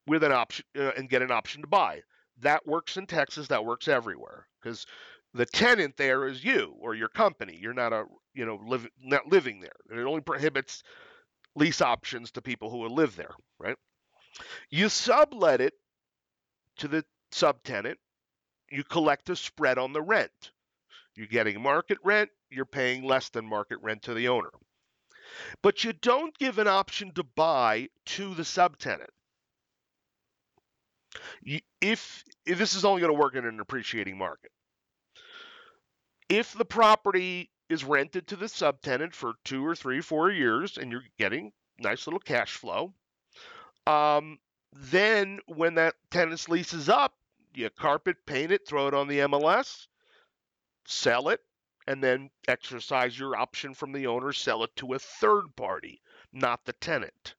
with 0.07 0.25
an 0.25 0.33
option 0.33 0.65
uh, 0.79 0.93
and 0.97 1.09
get 1.09 1.23
an 1.23 1.31
option 1.31 1.63
to 1.63 1.69
buy. 1.69 2.01
That 2.41 2.67
works 2.67 2.97
in 2.97 3.07
Texas. 3.07 3.49
That 3.49 3.65
works 3.65 3.89
everywhere 3.89 4.47
because 4.63 4.87
the 5.35 5.47
tenant 5.47 5.97
there 5.97 6.27
is 6.27 6.45
you 6.45 6.75
or 6.81 6.95
your 6.95 7.09
company. 7.09 7.59
You're 7.61 7.75
not 7.75 7.93
a 7.93 8.05
you 8.35 8.45
know 8.47 8.61
live, 8.67 8.87
not 9.03 9.27
living 9.27 9.61
there. 9.61 9.99
It 9.99 10.05
only 10.05 10.21
prohibits 10.21 10.83
lease 11.55 11.81
options 11.81 12.31
to 12.33 12.43
people 12.43 12.71
who 12.71 12.79
will 12.79 12.95
live 12.95 13.17
there, 13.17 13.35
right? 13.59 13.77
You 14.71 14.89
sublet 14.89 15.61
it 15.61 15.75
to 16.79 16.89
the 16.89 17.05
subtenant. 17.33 17.97
You 18.71 18.85
collect 18.85 19.31
a 19.31 19.37
spread 19.37 19.79
on 19.79 19.93
the 19.93 20.03
rent. 20.03 20.51
You're 21.15 21.27
getting 21.27 21.63
market 21.63 21.99
rent, 22.05 22.31
you're 22.51 22.67
paying 22.67 23.03
less 23.05 23.31
than 23.31 23.47
market 23.47 23.79
rent 23.81 24.03
to 24.03 24.15
the 24.15 24.29
owner. 24.29 24.51
But 25.63 25.83
you 25.83 25.93
don't 25.93 26.37
give 26.39 26.59
an 26.59 26.69
option 26.69 27.13
to 27.13 27.25
buy 27.25 27.89
to 28.07 28.35
the 28.35 28.43
subtenant. 28.43 29.07
If, 31.81 32.25
if 32.45 32.59
this 32.59 32.75
is 32.75 32.85
only 32.85 33.01
going 33.01 33.13
to 33.13 33.19
work 33.19 33.35
in 33.35 33.47
an 33.47 33.61
appreciating 33.61 34.19
market, 34.19 34.51
if 36.29 36.53
the 36.53 36.65
property 36.65 37.51
is 37.69 37.85
rented 37.85 38.27
to 38.29 38.37
the 38.37 38.47
subtenant 38.47 39.15
for 39.15 39.35
two 39.45 39.65
or 39.65 39.75
three, 39.75 40.01
four 40.01 40.31
years, 40.31 40.77
and 40.77 40.93
you're 40.93 41.05
getting 41.19 41.53
nice 41.79 42.07
little 42.07 42.21
cash 42.21 42.57
flow, 42.57 42.93
um, 43.87 44.39
then 44.73 45.41
when 45.47 45.75
that 45.75 45.95
tenant's 46.11 46.49
lease 46.49 46.73
is 46.73 46.89
up, 46.89 47.15
you 47.55 47.71
carpet 47.71 48.17
paint 48.27 48.53
it, 48.53 48.67
throw 48.67 48.89
it 48.89 48.95
on 48.95 49.09
the 49.09 49.21
MLS, 49.21 49.87
sell 50.87 51.29
it, 51.29 51.41
and 51.87 52.03
then 52.03 52.31
exercise 52.49 53.19
your 53.19 53.37
option 53.37 53.75
from 53.75 53.93
the 53.93 54.07
owner, 54.07 54.33
sell 54.33 54.65
it 54.65 54.75
to 54.77 54.95
a 54.95 54.99
third 54.99 55.55
party, 55.57 56.01
not 56.33 56.65
the 56.65 56.73
tenant. 56.75 57.35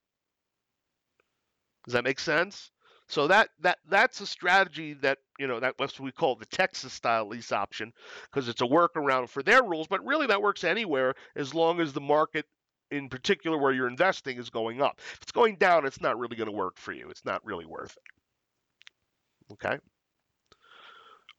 Does 1.86 1.93
that 1.93 2.03
make 2.03 2.19
sense? 2.19 2.71
So 3.10 3.27
that 3.27 3.49
that 3.62 3.77
that's 3.88 4.19
a 4.19 4.27
strategy 4.27 4.93
that 4.95 5.19
you 5.39 5.47
know 5.47 5.62
that's 5.62 5.79
what 5.79 5.99
we 6.01 6.12
call 6.12 6.36
the 6.36 6.45
Texas 6.45 6.91
style 6.91 7.25
lease 7.27 7.53
option 7.53 7.93
because 8.23 8.49
it's 8.49 8.62
a 8.62 8.65
workaround 8.65 9.29
for 9.29 9.41
their 9.41 9.63
rules, 9.63 9.88
but 9.88 10.05
really 10.05 10.27
that 10.27 10.41
works 10.41 10.65
anywhere 10.65 11.15
as 11.36 11.53
long 11.53 11.79
as 11.79 11.93
the 11.93 12.01
market 12.01 12.45
in 12.91 13.10
particular 13.10 13.58
where 13.58 13.73
you're 13.73 13.88
investing 13.88 14.38
is 14.38 14.50
going 14.50 14.82
up. 14.82 15.00
If 15.13 15.19
it's 15.23 15.32
going 15.32 15.56
down, 15.56 15.86
it's 15.86 16.02
not 16.02 16.17
really 16.17 16.36
going 16.36 16.50
to 16.50 16.56
work 16.56 16.78
for 16.78 16.93
you. 16.93 17.10
It's 17.10 17.26
not 17.26 17.45
really 17.45 17.65
worth 17.65 17.97
it. 17.97 19.54
Okay? 19.54 19.78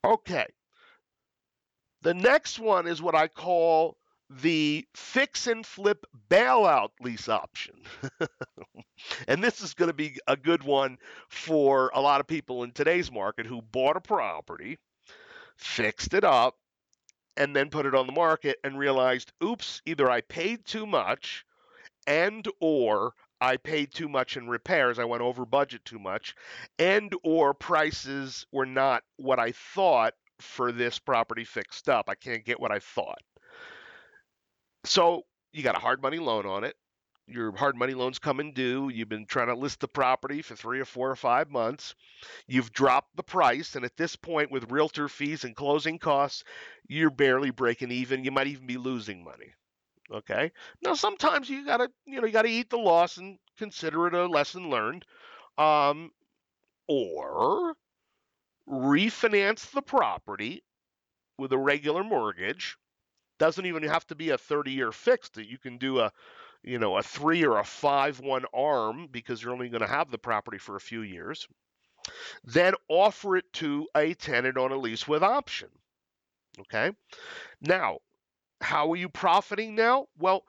Okay. 0.04 0.46
The 2.02 2.14
next 2.14 2.58
one 2.58 2.87
is 2.87 3.02
what 3.02 3.14
I 3.14 3.28
call 3.28 3.96
the 4.30 4.87
fix 4.94 5.46
and 5.46 5.64
flip 5.64 6.04
bailout 6.30 6.90
lease 7.00 7.28
option. 7.28 7.74
and 9.28 9.42
this 9.42 9.62
is 9.62 9.74
going 9.74 9.88
to 9.88 9.94
be 9.94 10.18
a 10.26 10.37
good 10.37 10.62
one 10.62 10.98
for 11.28 11.90
a 11.94 12.00
lot 12.00 12.20
of 12.20 12.26
people 12.26 12.62
in 12.62 12.72
today's 12.72 13.11
market 13.11 13.46
who 13.46 13.62
bought 13.62 13.96
a 13.96 14.00
property, 14.00 14.78
fixed 15.56 16.14
it 16.14 16.24
up, 16.24 16.56
and 17.38 17.55
then 17.55 17.70
put 17.70 17.87
it 17.87 17.94
on 17.94 18.07
the 18.07 18.12
market 18.12 18.59
and 18.64 18.79
realized, 18.79 19.33
oops, 19.42 19.81
either 19.87 20.11
I 20.11 20.20
paid 20.20 20.66
too 20.66 20.85
much 20.85 21.46
and 22.07 22.46
or 22.61 23.14
I 23.40 23.57
paid 23.57 23.94
too 23.94 24.09
much 24.09 24.37
in 24.37 24.48
repairs, 24.48 24.98
I 24.98 25.05
went 25.05 25.22
over 25.22 25.46
budget 25.46 25.85
too 25.85 26.01
much, 26.01 26.35
and 26.81 27.14
or 27.22 27.55
prices 27.55 28.44
were 28.51 28.66
not 28.66 29.05
what 29.16 29.38
I 29.38 29.53
thought 29.53 30.14
for 30.40 30.72
this 30.72 30.98
property 30.98 31.44
fixed 31.44 31.88
up. 31.88 32.07
I 32.09 32.16
can't 32.16 32.44
get 32.44 32.59
what 32.59 32.72
I 32.72 32.81
thought. 32.81 33.22
So 34.85 35.22
you 35.53 35.62
got 35.62 35.77
a 35.77 35.81
hard 35.81 36.03
money 36.03 36.18
loan 36.18 36.44
on 36.44 36.64
it. 36.64 36.74
Your 37.28 37.54
hard 37.54 37.76
money 37.76 37.94
loan's 37.94 38.18
coming 38.18 38.52
due. 38.52 38.88
You've 38.88 39.08
been 39.08 39.26
trying 39.26 39.48
to 39.48 39.54
list 39.54 39.80
the 39.80 39.88
property 39.88 40.40
for 40.40 40.56
three 40.56 40.80
or 40.80 40.86
four 40.86 41.10
or 41.10 41.16
five 41.16 41.50
months. 41.50 41.94
You've 42.46 42.72
dropped 42.72 43.16
the 43.16 43.22
price, 43.22 43.76
and 43.76 43.84
at 43.84 43.96
this 43.96 44.16
point, 44.16 44.50
with 44.50 44.70
realtor 44.70 45.08
fees 45.08 45.44
and 45.44 45.54
closing 45.54 45.98
costs, 45.98 46.44
you're 46.88 47.10
barely 47.10 47.50
breaking 47.50 47.90
even. 47.90 48.24
You 48.24 48.30
might 48.30 48.46
even 48.46 48.66
be 48.66 48.78
losing 48.78 49.22
money. 49.22 49.52
Okay. 50.10 50.52
Now 50.82 50.94
sometimes 50.94 51.50
you 51.50 51.66
gotta, 51.66 51.90
you 52.06 52.20
know, 52.20 52.26
you 52.26 52.32
gotta 52.32 52.48
eat 52.48 52.70
the 52.70 52.78
loss 52.78 53.18
and 53.18 53.38
consider 53.58 54.06
it 54.06 54.14
a 54.14 54.26
lesson 54.26 54.70
learned. 54.70 55.04
Um, 55.58 56.12
or 56.86 57.74
refinance 58.68 59.70
the 59.70 59.82
property 59.82 60.64
with 61.38 61.52
a 61.52 61.58
regular 61.58 62.02
mortgage. 62.02 62.76
Doesn't 63.38 63.66
even 63.66 63.82
have 63.84 64.06
to 64.08 64.14
be 64.14 64.30
a 64.30 64.38
30 64.38 64.72
year 64.72 64.92
fixed. 64.92 65.34
That 65.34 65.46
you 65.48 65.58
can 65.58 65.78
do 65.78 66.00
a, 66.00 66.12
you 66.68 66.78
know, 66.78 66.98
a 66.98 67.02
three 67.02 67.44
or 67.46 67.59
a 67.59 67.64
five 67.64 68.20
one 68.20 68.44
arm 68.52 69.09
because 69.11 69.42
you're 69.42 69.54
only 69.54 69.70
going 69.70 69.81
to 69.81 69.88
have 69.88 70.11
the 70.11 70.18
property 70.18 70.59
for 70.59 70.76
a 70.76 70.81
few 70.81 71.00
years. 71.00 71.48
Then 72.44 72.74
offer 72.88 73.38
it 73.38 73.50
to 73.54 73.88
a 73.96 74.12
tenant 74.14 74.59
on 74.59 74.70
a 74.70 74.76
lease 74.76 75.09
with 75.09 75.22
option. 75.22 75.70
Okay. 76.61 76.92
Now, 77.62 77.98
how 78.61 78.92
are 78.92 78.96
you 78.96 79.09
profiting 79.09 79.76
now? 79.76 80.09
Well, 80.18 80.44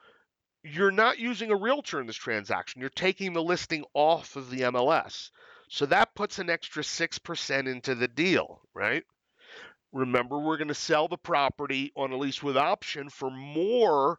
you're 0.62 0.90
not 0.90 1.18
using 1.18 1.50
a 1.50 1.56
realtor 1.56 2.00
in 2.00 2.06
this 2.06 2.16
transaction. 2.16 2.82
You're 2.82 2.90
taking 2.90 3.32
the 3.32 3.42
listing 3.42 3.84
off 3.94 4.36
of 4.36 4.50
the 4.50 4.60
MLS. 4.60 5.30
So 5.70 5.86
that 5.86 6.14
puts 6.14 6.38
an 6.38 6.50
extra 6.50 6.82
6% 6.82 7.66
into 7.66 7.94
the 7.94 8.08
deal, 8.08 8.60
right? 8.74 9.04
Remember, 9.92 10.38
we're 10.38 10.58
going 10.58 10.68
to 10.68 10.74
sell 10.74 11.08
the 11.08 11.16
property 11.16 11.92
on 11.96 12.12
a 12.12 12.16
lease 12.16 12.42
with 12.42 12.58
option 12.58 13.08
for 13.08 13.30
more 13.30 14.18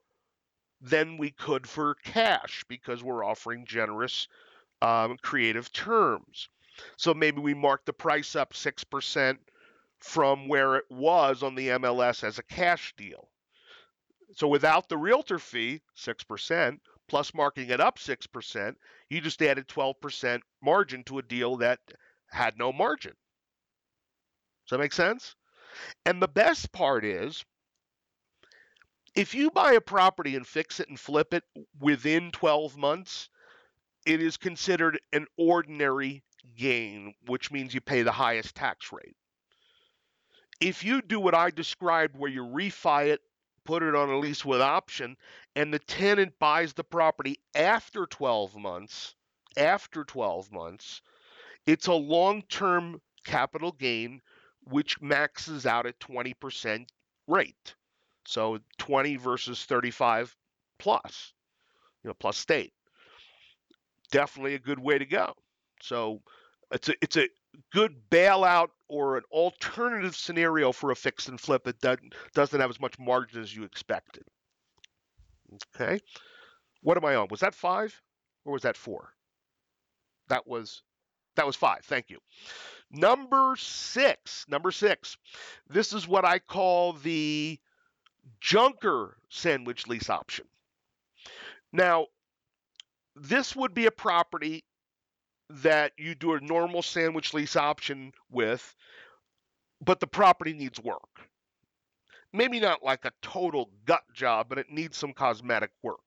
than 0.82 1.18
we 1.18 1.32
could 1.32 1.68
for 1.68 1.96
cash 2.04 2.66
because 2.68 3.04
we're 3.04 3.24
offering 3.24 3.66
generous, 3.66 4.28
um, 4.82 5.18
creative 5.22 5.72
terms. 5.72 6.50
So 6.98 7.14
maybe 7.14 7.40
we 7.40 7.54
mark 7.54 7.86
the 7.86 7.94
price 7.94 8.36
up 8.36 8.54
6% 8.54 9.38
from 10.00 10.48
where 10.48 10.78
it 10.78 10.86
was 10.90 11.44
on 11.44 11.56
the 11.56 11.70
MLS 11.70 12.24
as 12.24 12.40
a 12.40 12.44
cash 12.44 12.94
deal. 12.98 13.30
So 14.36 14.48
without 14.48 14.90
the 14.90 14.98
realtor 14.98 15.38
fee, 15.38 15.82
6%, 15.98 16.80
plus 17.08 17.34
marking 17.34 17.70
it 17.70 17.80
up 17.80 18.00
6%, 18.00 18.76
you 19.10 19.22
just 19.22 19.42
added 19.42 19.68
12% 19.68 20.40
margin 20.64 21.04
to 21.04 21.20
a 21.20 21.24
deal 21.24 21.58
that 21.58 21.80
had 22.32 22.58
no 22.58 22.72
margin. 22.72 23.12
Does 24.66 24.72
that 24.72 24.80
make 24.80 24.94
sense? 24.94 25.36
And 26.06 26.22
the 26.22 26.28
best 26.28 26.72
part 26.72 27.06
is 27.06 27.46
if 29.16 29.36
you 29.36 29.52
buy 29.52 29.74
a 29.74 29.82
property 29.82 30.36
and 30.36 30.48
fix 30.48 30.80
it 30.80 30.88
and 30.90 31.00
flip 31.00 31.34
it 31.34 31.44
within 31.80 32.32
12 32.32 32.78
months, 32.78 33.30
it 34.06 34.22
is 34.22 34.38
considered 34.38 35.00
an 35.12 35.28
ordinary 35.38 36.24
gain, 36.56 37.14
which 37.28 37.52
means 37.52 37.74
you 37.74 37.82
pay 37.82 38.02
the 38.02 38.12
highest 38.12 38.56
tax 38.56 38.92
rate. 38.92 39.16
If 40.60 40.84
you 40.84 41.02
do 41.02 41.20
what 41.20 41.36
I 41.36 41.50
described, 41.50 42.18
where 42.18 42.32
you 42.32 42.44
refi 42.44 43.08
it, 43.08 43.22
put 43.66 43.84
it 43.84 43.96
on 43.96 44.10
a 44.10 44.18
lease 44.18 44.46
with 44.46 44.62
option, 44.62 45.18
and 45.56 45.74
the 45.74 45.80
tenant 45.80 46.40
buys 46.40 46.74
the 46.74 46.84
property 46.84 47.40
after 47.54 48.06
12 48.06 48.56
months, 48.56 49.16
after 49.58 50.04
12 50.04 50.52
months, 50.52 51.02
it's 51.66 51.88
a 51.88 51.94
long 51.94 52.42
term 52.44 53.02
capital 53.26 53.72
gain, 53.72 54.22
which 54.64 55.02
maxes 55.02 55.66
out 55.66 55.86
at 55.86 56.00
20% 56.00 56.88
rate. 57.28 57.76
So 58.26 58.60
20 58.78 59.18
versus 59.18 59.64
35 59.66 60.36
plus, 60.80 61.34
you 62.04 62.10
know, 62.10 62.14
plus 62.14 62.38
state. 62.38 62.74
Definitely 64.12 64.56
a 64.56 64.60
good 64.60 64.80
way 64.80 64.98
to 64.98 65.06
go. 65.06 65.34
So 65.82 66.22
it's 66.72 66.90
a 66.90 66.94
it's 67.02 67.18
a 67.18 67.28
good 67.72 67.96
bailout 68.10 68.70
or 68.88 69.18
an 69.18 69.24
alternative 69.32 70.16
scenario 70.16 70.72
for 70.72 70.92
a 70.92 70.96
fix 70.96 71.28
and 71.28 71.40
flip 71.40 71.64
that 71.64 71.80
doesn't 71.80 72.14
doesn't 72.34 72.60
have 72.60 72.70
as 72.70 72.80
much 72.80 73.00
margin 73.00 73.42
as 73.42 73.56
you 73.56 73.64
expected. 73.64 74.24
Okay. 75.76 76.00
What 76.82 76.98
am 76.98 77.06
I 77.06 77.16
on? 77.16 77.28
Was 77.30 77.42
that 77.42 77.56
five 77.56 78.00
or 78.46 78.54
was 78.54 78.64
that 78.64 78.78
four? 78.78 79.14
That 80.30 80.48
was 80.48 80.84
that 81.36 81.46
was 81.46 81.56
five. 81.56 81.84
Thank 81.84 82.10
you. 82.10 82.20
Number 82.92 83.56
six. 83.58 84.46
Number 84.50 84.72
six. 84.72 85.18
This 85.70 85.94
is 85.94 86.08
what 86.08 86.26
I 86.26 86.40
call 86.40 86.94
the 86.94 87.60
junker 88.40 89.18
sandwich 89.30 89.88
lease 89.88 90.10
option. 90.10 90.46
Now, 91.74 92.08
this 93.16 93.56
would 93.56 93.74
be 93.74 93.86
a 93.86 93.92
property 93.92 94.64
that 95.50 95.94
you 95.98 96.16
do 96.16 96.34
a 96.34 96.42
normal 96.42 96.82
sandwich 96.82 97.34
lease 97.34 97.56
option 97.56 98.14
with, 98.30 98.76
but 99.84 100.00
the 100.00 100.08
property 100.08 100.54
needs 100.54 100.80
work. 100.80 101.02
Maybe 102.34 102.60
not 102.60 102.84
like 102.84 103.04
a 103.04 103.12
total 103.22 103.70
gut 103.86 104.04
job, 104.14 104.48
but 104.48 104.58
it 104.58 104.70
needs 104.70 104.98
some 104.98 105.14
cosmetic 105.14 105.72
work. 105.84 106.00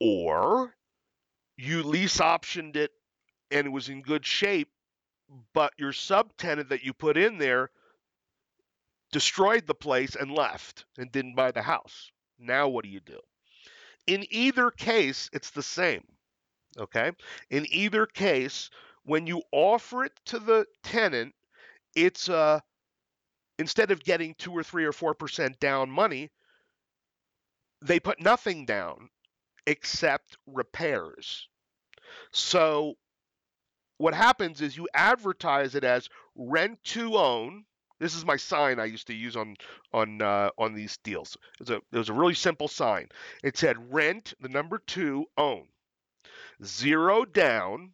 Or 0.00 0.74
you 1.56 1.82
lease 1.82 2.18
optioned 2.18 2.76
it 2.76 2.92
and 3.50 3.66
it 3.66 3.70
was 3.70 3.88
in 3.88 4.02
good 4.02 4.24
shape, 4.24 4.68
but 5.52 5.72
your 5.78 5.92
subtenant 5.92 6.68
that 6.68 6.84
you 6.84 6.92
put 6.92 7.16
in 7.16 7.38
there 7.38 7.70
destroyed 9.16 9.66
the 9.66 9.74
place 9.74 10.14
and 10.14 10.30
left 10.30 10.84
and 10.98 11.10
didn't 11.10 11.34
buy 11.34 11.50
the 11.50 11.62
house. 11.62 12.10
Now 12.38 12.68
what 12.68 12.84
do 12.84 12.90
you 12.90 13.00
do? 13.00 13.18
In 14.06 14.26
either 14.28 14.70
case, 14.70 15.30
it's 15.32 15.52
the 15.52 15.62
same. 15.62 16.04
Okay? 16.78 17.12
In 17.48 17.64
either 17.70 18.04
case, 18.04 18.68
when 19.04 19.26
you 19.26 19.42
offer 19.52 20.04
it 20.04 20.12
to 20.26 20.38
the 20.38 20.66
tenant, 20.82 21.34
it's 21.94 22.28
uh 22.28 22.60
instead 23.58 23.90
of 23.90 24.04
getting 24.04 24.34
2 24.34 24.52
or 24.52 24.62
3 24.62 24.84
or 24.84 24.92
4% 24.92 25.58
down 25.60 25.88
money, 25.88 26.30
they 27.80 27.98
put 27.98 28.20
nothing 28.20 28.66
down 28.66 29.08
except 29.66 30.36
repairs. 30.46 31.48
So 32.32 32.96
what 33.96 34.12
happens 34.12 34.60
is 34.60 34.76
you 34.76 34.86
advertise 34.92 35.74
it 35.74 35.84
as 35.84 36.10
rent 36.34 36.84
to 36.92 37.16
own. 37.16 37.64
This 37.98 38.14
is 38.14 38.24
my 38.24 38.36
sign 38.36 38.78
I 38.78 38.84
used 38.84 39.06
to 39.06 39.14
use 39.14 39.36
on 39.36 39.56
on 39.92 40.20
uh, 40.20 40.50
on 40.58 40.74
these 40.74 40.98
deals. 40.98 41.36
It 41.54 41.60
was, 41.60 41.70
a, 41.70 41.76
it 41.76 41.98
was 41.98 42.08
a 42.08 42.14
really 42.14 42.34
simple 42.34 42.68
sign. 42.68 43.08
It 43.42 43.56
said 43.56 43.92
rent 43.92 44.34
the 44.40 44.48
number 44.48 44.78
two 44.86 45.26
own 45.36 45.68
zero 46.64 47.24
down 47.24 47.92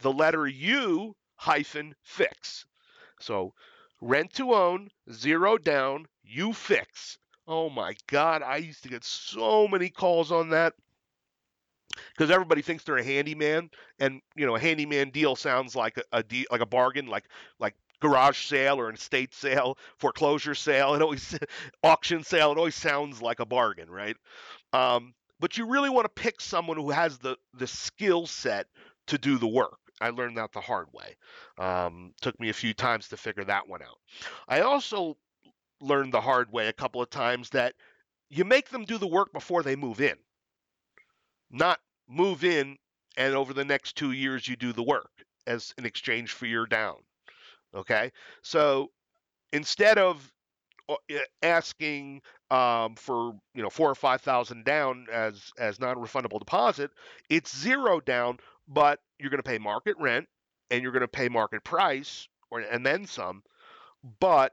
the 0.00 0.12
letter 0.12 0.46
U 0.46 1.14
hyphen 1.36 1.94
fix. 2.02 2.66
So 3.20 3.54
rent 4.00 4.32
to 4.34 4.54
own, 4.54 4.90
zero 5.12 5.58
down, 5.58 6.06
you 6.22 6.52
fix. 6.52 7.18
Oh 7.46 7.70
my 7.70 7.94
God, 8.06 8.42
I 8.42 8.56
used 8.56 8.82
to 8.84 8.88
get 8.88 9.04
so 9.04 9.66
many 9.66 9.90
calls 9.90 10.30
on 10.30 10.50
that 10.50 10.74
because 12.12 12.30
everybody 12.30 12.62
thinks 12.62 12.84
they're 12.84 12.96
a 12.96 13.04
handyman, 13.04 13.70
and 13.98 14.20
you 14.36 14.46
know 14.46 14.54
a 14.54 14.60
handyman 14.60 15.10
deal 15.10 15.34
sounds 15.36 15.74
like 15.74 15.96
a, 15.96 16.02
a 16.12 16.22
deal, 16.22 16.46
like 16.50 16.60
a 16.60 16.66
bargain, 16.66 17.06
like 17.06 17.24
like 17.58 17.74
garage 18.00 18.46
sale 18.46 18.76
or 18.78 18.88
an 18.88 18.94
estate 18.94 19.34
sale, 19.34 19.78
foreclosure 19.98 20.54
sale. 20.54 20.94
It 21.00 21.02
always 21.02 21.38
auction 21.82 22.24
sale. 22.24 22.52
It 22.52 22.58
always 22.58 22.74
sounds 22.74 23.22
like 23.22 23.40
a 23.40 23.46
bargain, 23.46 23.90
right? 23.90 24.16
Um, 24.72 25.14
but 25.38 25.56
you 25.56 25.66
really 25.66 25.90
want 25.90 26.04
to 26.04 26.22
pick 26.22 26.40
someone 26.40 26.76
who 26.76 26.90
has 26.90 27.18
the 27.18 27.36
the 27.54 27.66
skill 27.66 28.26
set 28.26 28.66
to 29.06 29.18
do 29.18 29.38
the 29.38 29.48
work. 29.48 29.78
I 30.00 30.10
learned 30.10 30.36
that 30.38 30.52
the 30.52 30.60
hard 30.60 30.88
way. 30.92 31.16
Um, 31.58 32.14
took 32.22 32.38
me 32.40 32.48
a 32.48 32.54
few 32.54 32.72
times 32.72 33.08
to 33.08 33.16
figure 33.16 33.44
that 33.44 33.68
one 33.68 33.82
out. 33.82 33.98
I 34.48 34.60
also 34.60 35.16
learned 35.80 36.12
the 36.12 36.20
hard 36.20 36.52
way 36.52 36.68
a 36.68 36.72
couple 36.72 37.02
of 37.02 37.10
times 37.10 37.50
that 37.50 37.74
you 38.28 38.44
make 38.44 38.68
them 38.70 38.84
do 38.84 38.98
the 38.98 39.06
work 39.06 39.32
before 39.32 39.62
they 39.62 39.76
move 39.76 40.00
in, 40.00 40.16
not 41.50 41.80
move 42.08 42.44
in 42.44 42.76
and 43.16 43.34
over 43.34 43.52
the 43.52 43.64
next 43.64 43.96
two 43.96 44.12
years 44.12 44.46
you 44.46 44.56
do 44.56 44.72
the 44.72 44.82
work 44.82 45.10
as 45.46 45.74
an 45.78 45.84
exchange 45.84 46.32
for 46.32 46.46
your 46.46 46.66
down. 46.66 46.96
Okay, 47.74 48.10
so 48.42 48.90
instead 49.52 49.98
of 49.98 50.32
uh, 50.88 50.96
asking 51.42 52.22
um, 52.50 52.96
for 52.96 53.32
you 53.54 53.62
know 53.62 53.70
four 53.70 53.90
or 53.90 53.94
five 53.94 54.20
thousand 54.22 54.64
down 54.64 55.06
as 55.12 55.52
as 55.58 55.80
non-refundable 55.80 56.40
deposit, 56.40 56.90
it's 57.28 57.56
zero 57.56 58.00
down, 58.00 58.38
but 58.68 58.98
you're 59.18 59.30
going 59.30 59.42
to 59.42 59.48
pay 59.48 59.58
market 59.58 59.96
rent 59.98 60.26
and 60.70 60.82
you're 60.82 60.92
going 60.92 61.02
to 61.02 61.08
pay 61.08 61.28
market 61.28 61.62
price 61.64 62.28
or 62.50 62.60
and 62.60 62.84
then 62.84 63.06
some. 63.06 63.42
But 64.20 64.52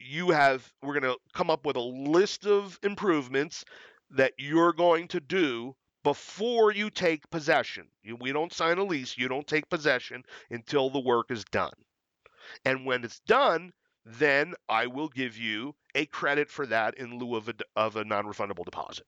you 0.00 0.30
have 0.30 0.72
we're 0.82 0.98
going 0.98 1.14
to 1.14 1.18
come 1.34 1.50
up 1.50 1.66
with 1.66 1.76
a 1.76 1.80
list 1.80 2.46
of 2.46 2.78
improvements 2.82 3.64
that 4.10 4.32
you're 4.38 4.72
going 4.72 5.08
to 5.08 5.20
do 5.20 5.74
before 6.02 6.72
you 6.72 6.90
take 6.90 7.28
possession. 7.30 7.88
You, 8.02 8.16
we 8.16 8.32
don't 8.32 8.52
sign 8.52 8.78
a 8.78 8.84
lease, 8.84 9.16
you 9.18 9.28
don't 9.28 9.46
take 9.46 9.68
possession 9.68 10.22
until 10.50 10.90
the 10.90 11.00
work 11.00 11.30
is 11.30 11.44
done. 11.46 11.72
And 12.64 12.86
when 12.86 13.04
it's 13.04 13.20
done, 13.20 13.72
then 14.04 14.54
I 14.68 14.86
will 14.86 15.08
give 15.08 15.36
you 15.38 15.74
a 15.94 16.06
credit 16.06 16.50
for 16.50 16.66
that 16.66 16.98
in 16.98 17.18
lieu 17.18 17.36
of 17.36 17.48
a, 17.48 17.54
of 17.76 17.96
a 17.96 18.04
non 18.04 18.24
refundable 18.26 18.64
deposit. 18.64 19.06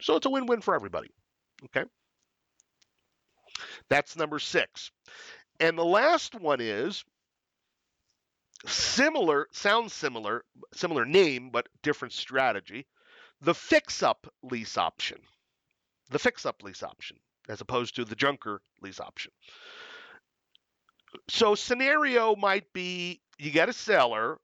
So 0.00 0.16
it's 0.16 0.26
a 0.26 0.30
win 0.30 0.46
win 0.46 0.60
for 0.60 0.74
everybody. 0.74 1.10
Okay. 1.64 1.84
That's 3.88 4.16
number 4.16 4.38
six. 4.38 4.90
And 5.60 5.78
the 5.78 5.84
last 5.84 6.34
one 6.34 6.60
is 6.60 7.04
similar, 8.66 9.48
sounds 9.52 9.92
similar, 9.92 10.44
similar 10.74 11.04
name, 11.04 11.50
but 11.50 11.68
different 11.82 12.12
strategy. 12.12 12.86
The 13.40 13.54
fix 13.54 14.02
up 14.02 14.26
lease 14.42 14.76
option. 14.76 15.18
The 16.10 16.18
fix 16.18 16.46
up 16.46 16.62
lease 16.62 16.82
option, 16.82 17.16
as 17.48 17.60
opposed 17.60 17.96
to 17.96 18.04
the 18.04 18.16
junker 18.16 18.60
lease 18.80 19.00
option. 19.00 19.32
So, 21.28 21.54
scenario 21.54 22.36
might 22.36 22.72
be 22.72 23.20
you 23.38 23.50
get 23.50 23.68
a 23.68 23.72
seller 23.72 24.38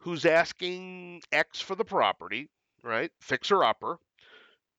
who's 0.00 0.24
asking 0.26 1.22
X 1.32 1.60
for 1.60 1.74
the 1.74 1.84
property, 1.84 2.48
right? 2.82 3.10
Fixer 3.20 3.64
upper. 3.64 3.98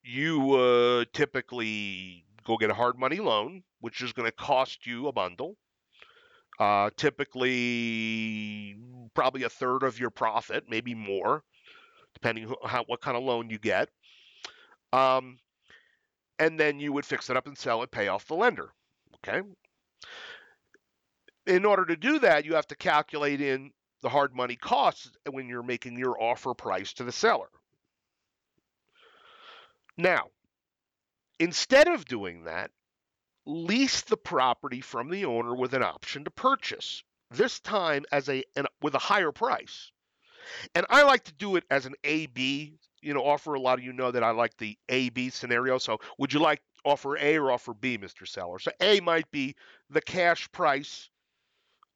You 0.04 0.54
uh, 0.54 1.06
typically 1.14 2.26
go 2.46 2.58
get 2.58 2.70
a 2.70 2.76
hard 2.76 2.98
money 2.98 3.18
loan, 3.18 3.64
which 3.80 4.02
is 4.02 4.14
going 4.14 4.30
to 4.30 4.36
cost 4.36 4.86
you 4.86 5.08
a 5.08 5.12
bundle. 5.12 5.58
Uh, 6.60 6.90
typically, 6.96 8.78
probably 9.14 9.44
a 9.44 9.50
third 9.50 9.84
of 9.84 10.00
your 10.00 10.10
profit, 10.10 10.66
maybe 10.70 10.94
more, 10.94 11.44
depending 12.14 12.54
how 12.64 12.84
what 12.86 13.02
kind 13.02 13.18
of 13.18 13.24
loan 13.24 13.50
you 13.50 13.60
get. 13.60 13.90
Um, 14.94 15.38
and 16.40 16.60
then 16.60 16.80
you 16.80 16.94
would 16.94 17.06
fix 17.06 17.30
it 17.30 17.36
up 17.36 17.48
and 17.48 17.58
sell 17.58 17.84
it, 17.84 17.92
pay 17.92 18.08
off 18.08 18.28
the 18.28 18.36
lender. 18.36 18.70
Okay, 19.16 19.42
in 21.48 21.66
order 21.66 21.86
to 21.86 21.96
do 21.96 22.20
that, 22.20 22.46
you 22.46 22.56
have 22.56 22.68
to 22.68 22.76
calculate 22.76 23.42
in 23.42 23.72
the 24.02 24.10
hard 24.10 24.36
money 24.36 24.56
costs 24.56 25.12
when 25.30 25.48
you're 25.48 25.64
making 25.64 25.98
your 25.98 26.22
offer 26.22 26.54
price 26.54 26.94
to 26.94 27.04
the 27.04 27.12
seller. 27.12 27.50
Now, 29.98 30.30
instead 31.40 31.88
of 31.88 32.06
doing 32.06 32.44
that, 32.44 32.72
lease 33.46 34.02
the 34.02 34.18
property 34.18 34.82
from 34.82 35.10
the 35.10 35.26
owner 35.26 35.56
with 35.56 35.74
an 35.74 35.84
option 35.84 36.24
to 36.26 36.32
purchase. 36.32 37.04
This 37.32 37.60
time 37.60 38.06
as 38.12 38.30
a 38.30 38.44
an, 38.56 38.68
with 38.82 38.96
a 38.96 39.00
higher 39.00 39.32
price. 39.32 39.92
And 40.76 40.86
I 40.90 41.04
like 41.04 41.24
to 41.24 41.34
do 41.34 41.56
it 41.56 41.64
as 41.72 41.86
an 41.86 41.96
AB, 42.04 42.78
you 43.02 43.14
know, 43.14 43.26
offer. 43.26 43.56
A 43.56 43.60
lot 43.60 43.80
of 43.80 43.86
you 43.86 43.94
know 43.94 44.12
that 44.12 44.24
I 44.24 44.32
like 44.32 44.56
the 44.58 44.78
AB 44.90 45.32
scenario. 45.32 45.78
So 45.80 46.00
would 46.20 46.34
you 46.34 46.40
like 46.40 46.62
offer 46.84 47.18
A 47.18 47.38
or 47.38 47.52
offer 47.52 47.74
B, 47.74 47.98
Mr. 47.98 48.28
Seller? 48.28 48.60
So 48.60 48.72
A 48.80 49.00
might 49.00 49.30
be 49.32 49.56
the 49.90 50.02
cash 50.02 50.52
price, 50.52 51.10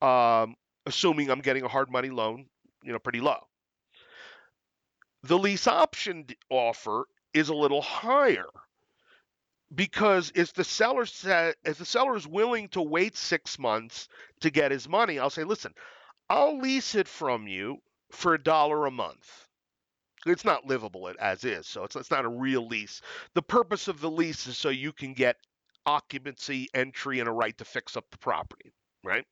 um, 0.01 0.55
assuming 0.85 1.29
I'm 1.29 1.41
getting 1.41 1.63
a 1.63 1.67
hard 1.67 1.89
money 1.89 2.09
loan, 2.09 2.45
you 2.83 2.91
know, 2.91 2.99
pretty 2.99 3.21
low. 3.21 3.39
The 5.23 5.37
lease 5.37 5.67
option 5.67 6.25
offer 6.49 7.05
is 7.33 7.49
a 7.49 7.53
little 7.53 7.81
higher 7.81 8.47
because 9.73 10.31
if 10.35 10.53
the 10.53 10.63
seller 10.63 11.05
said 11.05 11.55
if 11.63 11.77
the 11.77 11.85
seller 11.85 12.15
is 12.15 12.27
willing 12.27 12.69
to 12.69 12.81
wait 12.81 13.15
six 13.15 13.59
months 13.59 14.07
to 14.39 14.49
get 14.49 14.71
his 14.71 14.87
money, 14.87 15.19
I'll 15.19 15.29
say, 15.29 15.43
listen, 15.43 15.73
I'll 16.29 16.59
lease 16.59 16.95
it 16.95 17.07
from 17.07 17.47
you 17.47 17.77
for 18.11 18.33
a 18.33 18.43
dollar 18.43 18.85
a 18.85 18.91
month. 18.91 19.47
It's 20.25 20.45
not 20.45 20.65
livable 20.65 21.11
as 21.19 21.43
is, 21.43 21.67
so 21.67 21.83
it's, 21.83 21.95
it's 21.95 22.11
not 22.11 22.25
a 22.25 22.29
real 22.29 22.67
lease. 22.67 23.01
The 23.35 23.41
purpose 23.41 23.87
of 23.87 24.01
the 24.01 24.11
lease 24.11 24.47
is 24.47 24.57
so 24.57 24.69
you 24.69 24.91
can 24.91 25.13
get 25.13 25.37
occupancy, 25.85 26.67
entry, 26.73 27.19
and 27.19 27.29
a 27.29 27.31
right 27.31 27.57
to 27.57 27.65
fix 27.65 27.95
up 27.95 28.05
the 28.11 28.17
property, 28.17 28.73
right? 29.03 29.25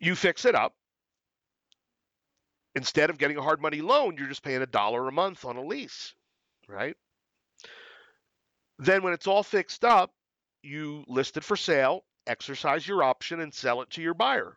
You 0.00 0.14
fix 0.14 0.44
it 0.44 0.54
up. 0.54 0.74
Instead 2.74 3.10
of 3.10 3.18
getting 3.18 3.36
a 3.36 3.42
hard 3.42 3.60
money 3.60 3.80
loan, 3.80 4.16
you're 4.16 4.28
just 4.28 4.42
paying 4.42 4.62
a 4.62 4.66
dollar 4.66 5.06
a 5.08 5.12
month 5.12 5.44
on 5.44 5.56
a 5.56 5.64
lease, 5.64 6.14
right? 6.68 6.96
Then 8.78 9.02
when 9.02 9.12
it's 9.12 9.26
all 9.26 9.42
fixed 9.42 9.84
up, 9.84 10.12
you 10.62 11.04
list 11.08 11.36
it 11.36 11.44
for 11.44 11.56
sale, 11.56 12.04
exercise 12.26 12.86
your 12.86 13.02
option, 13.02 13.40
and 13.40 13.52
sell 13.52 13.82
it 13.82 13.90
to 13.90 14.02
your 14.02 14.14
buyer. 14.14 14.56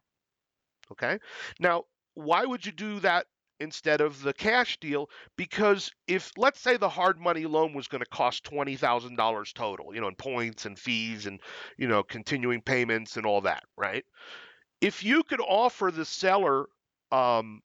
Okay. 0.91 1.19
Now, 1.59 1.83
why 2.13 2.45
would 2.45 2.65
you 2.65 2.71
do 2.71 2.99
that 2.99 3.25
instead 3.59 3.99
of 3.99 4.21
the 4.21 4.33
cash 4.33 4.77
deal? 4.79 5.09
Because 5.37 5.91
if, 6.07 6.31
let's 6.37 6.59
say, 6.59 6.77
the 6.77 6.89
hard 6.89 7.19
money 7.19 7.45
loan 7.45 7.73
was 7.73 7.87
going 7.87 8.03
to 8.03 8.09
cost 8.09 8.43
$20,000 8.45 9.53
total, 9.53 9.93
you 9.93 10.01
know, 10.01 10.07
in 10.07 10.15
points 10.15 10.65
and 10.65 10.77
fees 10.77 11.25
and, 11.25 11.39
you 11.77 11.87
know, 11.87 12.03
continuing 12.03 12.61
payments 12.61 13.17
and 13.17 13.25
all 13.25 13.41
that, 13.41 13.63
right? 13.75 14.05
If 14.83 15.01
you 15.01 15.23
could 15.23 15.39
offer 15.39 15.91
the 15.91 16.03
seller 16.03 16.65
um, 17.09 17.61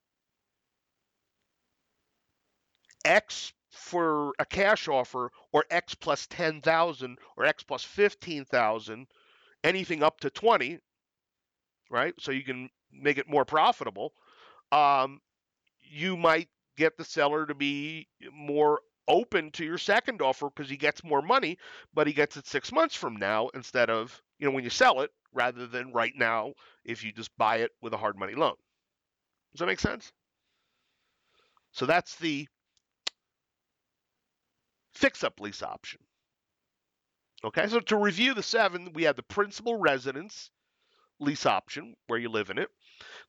X 3.05 3.53
for 3.73 4.35
a 4.39 4.45
cash 4.45 4.87
offer 4.87 5.33
or 5.51 5.65
X 5.69 5.97
plus 5.97 6.29
10,000 6.29 7.19
or 7.37 7.45
X 7.45 7.65
plus 7.65 7.83
15,000, 7.83 9.09
anything 9.65 10.05
up 10.05 10.21
to 10.21 10.31
20, 10.31 10.79
right? 11.91 12.15
So 12.21 12.31
you 12.31 12.45
can 12.45 12.71
make 12.93 13.19
it 13.19 13.29
more 13.29 13.45
profitable. 13.45 14.13
Um, 14.71 15.21
you 15.83 16.17
might 16.17 16.49
get 16.77 16.97
the 16.97 17.05
seller 17.05 17.47
to 17.47 17.55
be 17.57 18.07
more 18.33 18.79
open 19.09 19.51
to 19.53 19.65
your 19.65 19.79
second 19.79 20.23
offer 20.23 20.49
because 20.55 20.71
he 20.71 20.77
gets 20.77 21.03
more 21.03 21.23
money, 21.23 21.59
but 21.95 22.07
he 22.07 22.13
gets 22.13 22.37
it 22.37 22.47
six 22.47 22.71
months 22.71 22.95
from 22.95 23.17
now 23.17 23.49
instead 23.55 23.91
of, 23.91 24.21
you 24.39 24.47
know, 24.47 24.55
when 24.55 24.65
you 24.65 24.71
sell 24.71 25.01
it 25.01 25.11
rather 25.33 25.67
than 25.67 25.93
right 25.93 26.15
now 26.17 26.53
if 26.85 27.05
you 27.05 27.13
just 27.13 27.37
buy 27.37 27.57
it 27.59 27.71
with 27.83 27.93
a 27.93 27.97
hard 27.97 28.17
money 28.19 28.35
loan. 28.35 28.55
Does 29.53 29.61
that 29.61 29.67
make 29.67 29.81
sense? 29.81 30.13
So 31.73 31.87
that's 31.87 32.17
the 32.17 32.47
fix 34.95 35.23
up 35.25 35.41
lease 35.41 35.63
option. 35.63 36.01
Okay, 37.45 37.69
so 37.69 37.79
to 37.81 37.97
review 37.97 38.35
the 38.35 38.43
seven, 38.43 38.93
we 38.95 39.05
have 39.05 39.15
the 39.17 39.23
principal 39.23 39.77
residence 39.77 40.51
lease 41.21 41.47
option 41.47 41.95
where 42.09 42.19
you 42.19 42.29
live 42.29 42.51
in 42.51 42.59
it, 42.59 42.69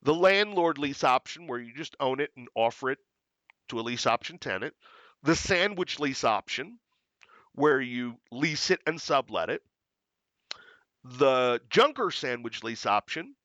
the 0.02 0.14
landlord 0.14 0.78
lease 0.78 1.04
option 1.04 1.48
where 1.48 1.60
you 1.60 1.74
just 1.74 1.96
own 2.00 2.20
it 2.20 2.32
and 2.36 2.48
offer 2.56 2.92
it 2.92 3.00
to 3.70 3.80
a 3.80 3.82
lease 3.82 4.08
option 4.08 4.40
tenant, 4.40 4.74
the 5.24 5.36
sandwich 5.36 6.00
lease 6.00 6.24
option 6.24 6.80
where 7.54 7.82
you 7.82 8.16
lease 8.32 8.70
it 8.70 8.80
and 8.86 9.02
sublet 9.02 9.50
it, 9.50 9.62
the 11.04 11.60
junker 11.70 12.12
sandwich 12.12 12.64
lease 12.64 12.86
option 12.86 13.36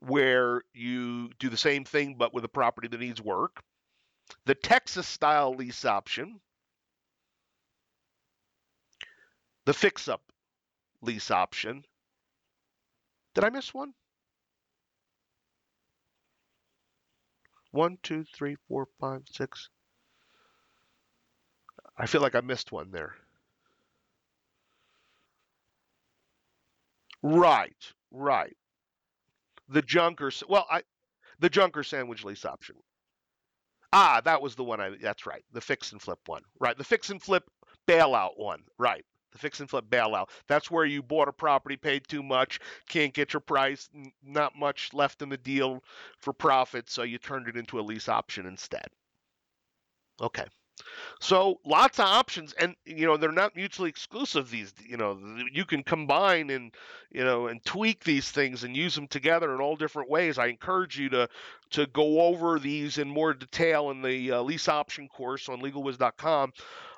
where 0.00 0.62
you 0.72 1.30
do 1.38 1.48
the 1.48 1.56
same 1.56 1.84
thing 1.84 2.14
but 2.18 2.32
with 2.32 2.44
a 2.44 2.48
property 2.48 2.88
that 2.88 3.00
needs 3.00 3.20
work, 3.20 3.62
the 4.44 4.54
Texas 4.54 5.06
style 5.06 5.54
lease 5.54 5.84
option 5.84 6.40
the 9.68 9.74
fix 9.74 10.08
up 10.08 10.22
lease 11.02 11.30
option. 11.30 11.84
Did 13.34 13.44
I 13.44 13.50
miss 13.50 13.74
one? 13.74 13.92
One, 17.72 17.98
two, 18.02 18.24
three, 18.34 18.56
four, 18.66 18.88
five, 18.98 19.24
six. 19.30 19.68
I 21.98 22.06
feel 22.06 22.20
like 22.20 22.34
I 22.34 22.40
missed 22.40 22.72
one 22.72 22.90
there. 22.90 23.14
Right, 27.22 27.92
right. 28.12 28.56
The 29.68 29.82
junker, 29.82 30.30
well, 30.48 30.66
I, 30.70 30.82
the 31.40 31.50
junker 31.50 31.82
sandwich 31.82 32.24
lease 32.24 32.44
option. 32.44 32.76
Ah, 33.92 34.20
that 34.24 34.40
was 34.40 34.54
the 34.54 34.64
one 34.64 34.80
I. 34.80 34.96
That's 35.00 35.26
right. 35.26 35.42
The 35.52 35.60
fix 35.60 35.92
and 35.92 36.00
flip 36.00 36.20
one. 36.26 36.42
Right. 36.60 36.76
The 36.78 36.84
fix 36.84 37.10
and 37.10 37.22
flip 37.22 37.44
bailout 37.86 38.38
one. 38.38 38.62
Right 38.78 39.04
the 39.32 39.38
fix 39.38 39.60
and 39.60 39.68
flip 39.68 39.84
bailout. 39.88 40.28
That's 40.46 40.70
where 40.70 40.84
you 40.84 41.02
bought 41.02 41.28
a 41.28 41.32
property, 41.32 41.76
paid 41.76 42.06
too 42.08 42.22
much, 42.22 42.60
can't 42.88 43.12
get 43.12 43.32
your 43.32 43.40
price, 43.40 43.88
not 44.24 44.56
much 44.56 44.92
left 44.94 45.22
in 45.22 45.28
the 45.28 45.36
deal 45.36 45.82
for 46.18 46.32
profit, 46.32 46.88
so 46.90 47.02
you 47.02 47.18
turned 47.18 47.48
it 47.48 47.56
into 47.56 47.78
a 47.78 47.82
lease 47.82 48.08
option 48.08 48.46
instead. 48.46 48.86
Okay. 50.20 50.46
So 51.20 51.60
lots 51.64 51.98
of 51.98 52.06
options, 52.06 52.52
and 52.54 52.74
you 52.84 53.06
know 53.06 53.16
they're 53.16 53.32
not 53.32 53.56
mutually 53.56 53.88
exclusive. 53.88 54.50
These, 54.50 54.72
you 54.86 54.96
know, 54.96 55.18
you 55.52 55.64
can 55.64 55.82
combine 55.82 56.50
and 56.50 56.74
you 57.10 57.24
know 57.24 57.46
and 57.46 57.64
tweak 57.64 58.04
these 58.04 58.30
things 58.30 58.64
and 58.64 58.76
use 58.76 58.94
them 58.94 59.08
together 59.08 59.54
in 59.54 59.60
all 59.60 59.76
different 59.76 60.10
ways. 60.10 60.38
I 60.38 60.46
encourage 60.46 60.98
you 60.98 61.08
to 61.10 61.28
to 61.70 61.86
go 61.86 62.20
over 62.22 62.58
these 62.58 62.98
in 62.98 63.08
more 63.08 63.34
detail 63.34 63.90
in 63.90 64.02
the 64.02 64.32
uh, 64.32 64.42
lease 64.42 64.68
option 64.68 65.08
course 65.08 65.48
on 65.48 65.60
LegalWiz.com. 65.60 66.52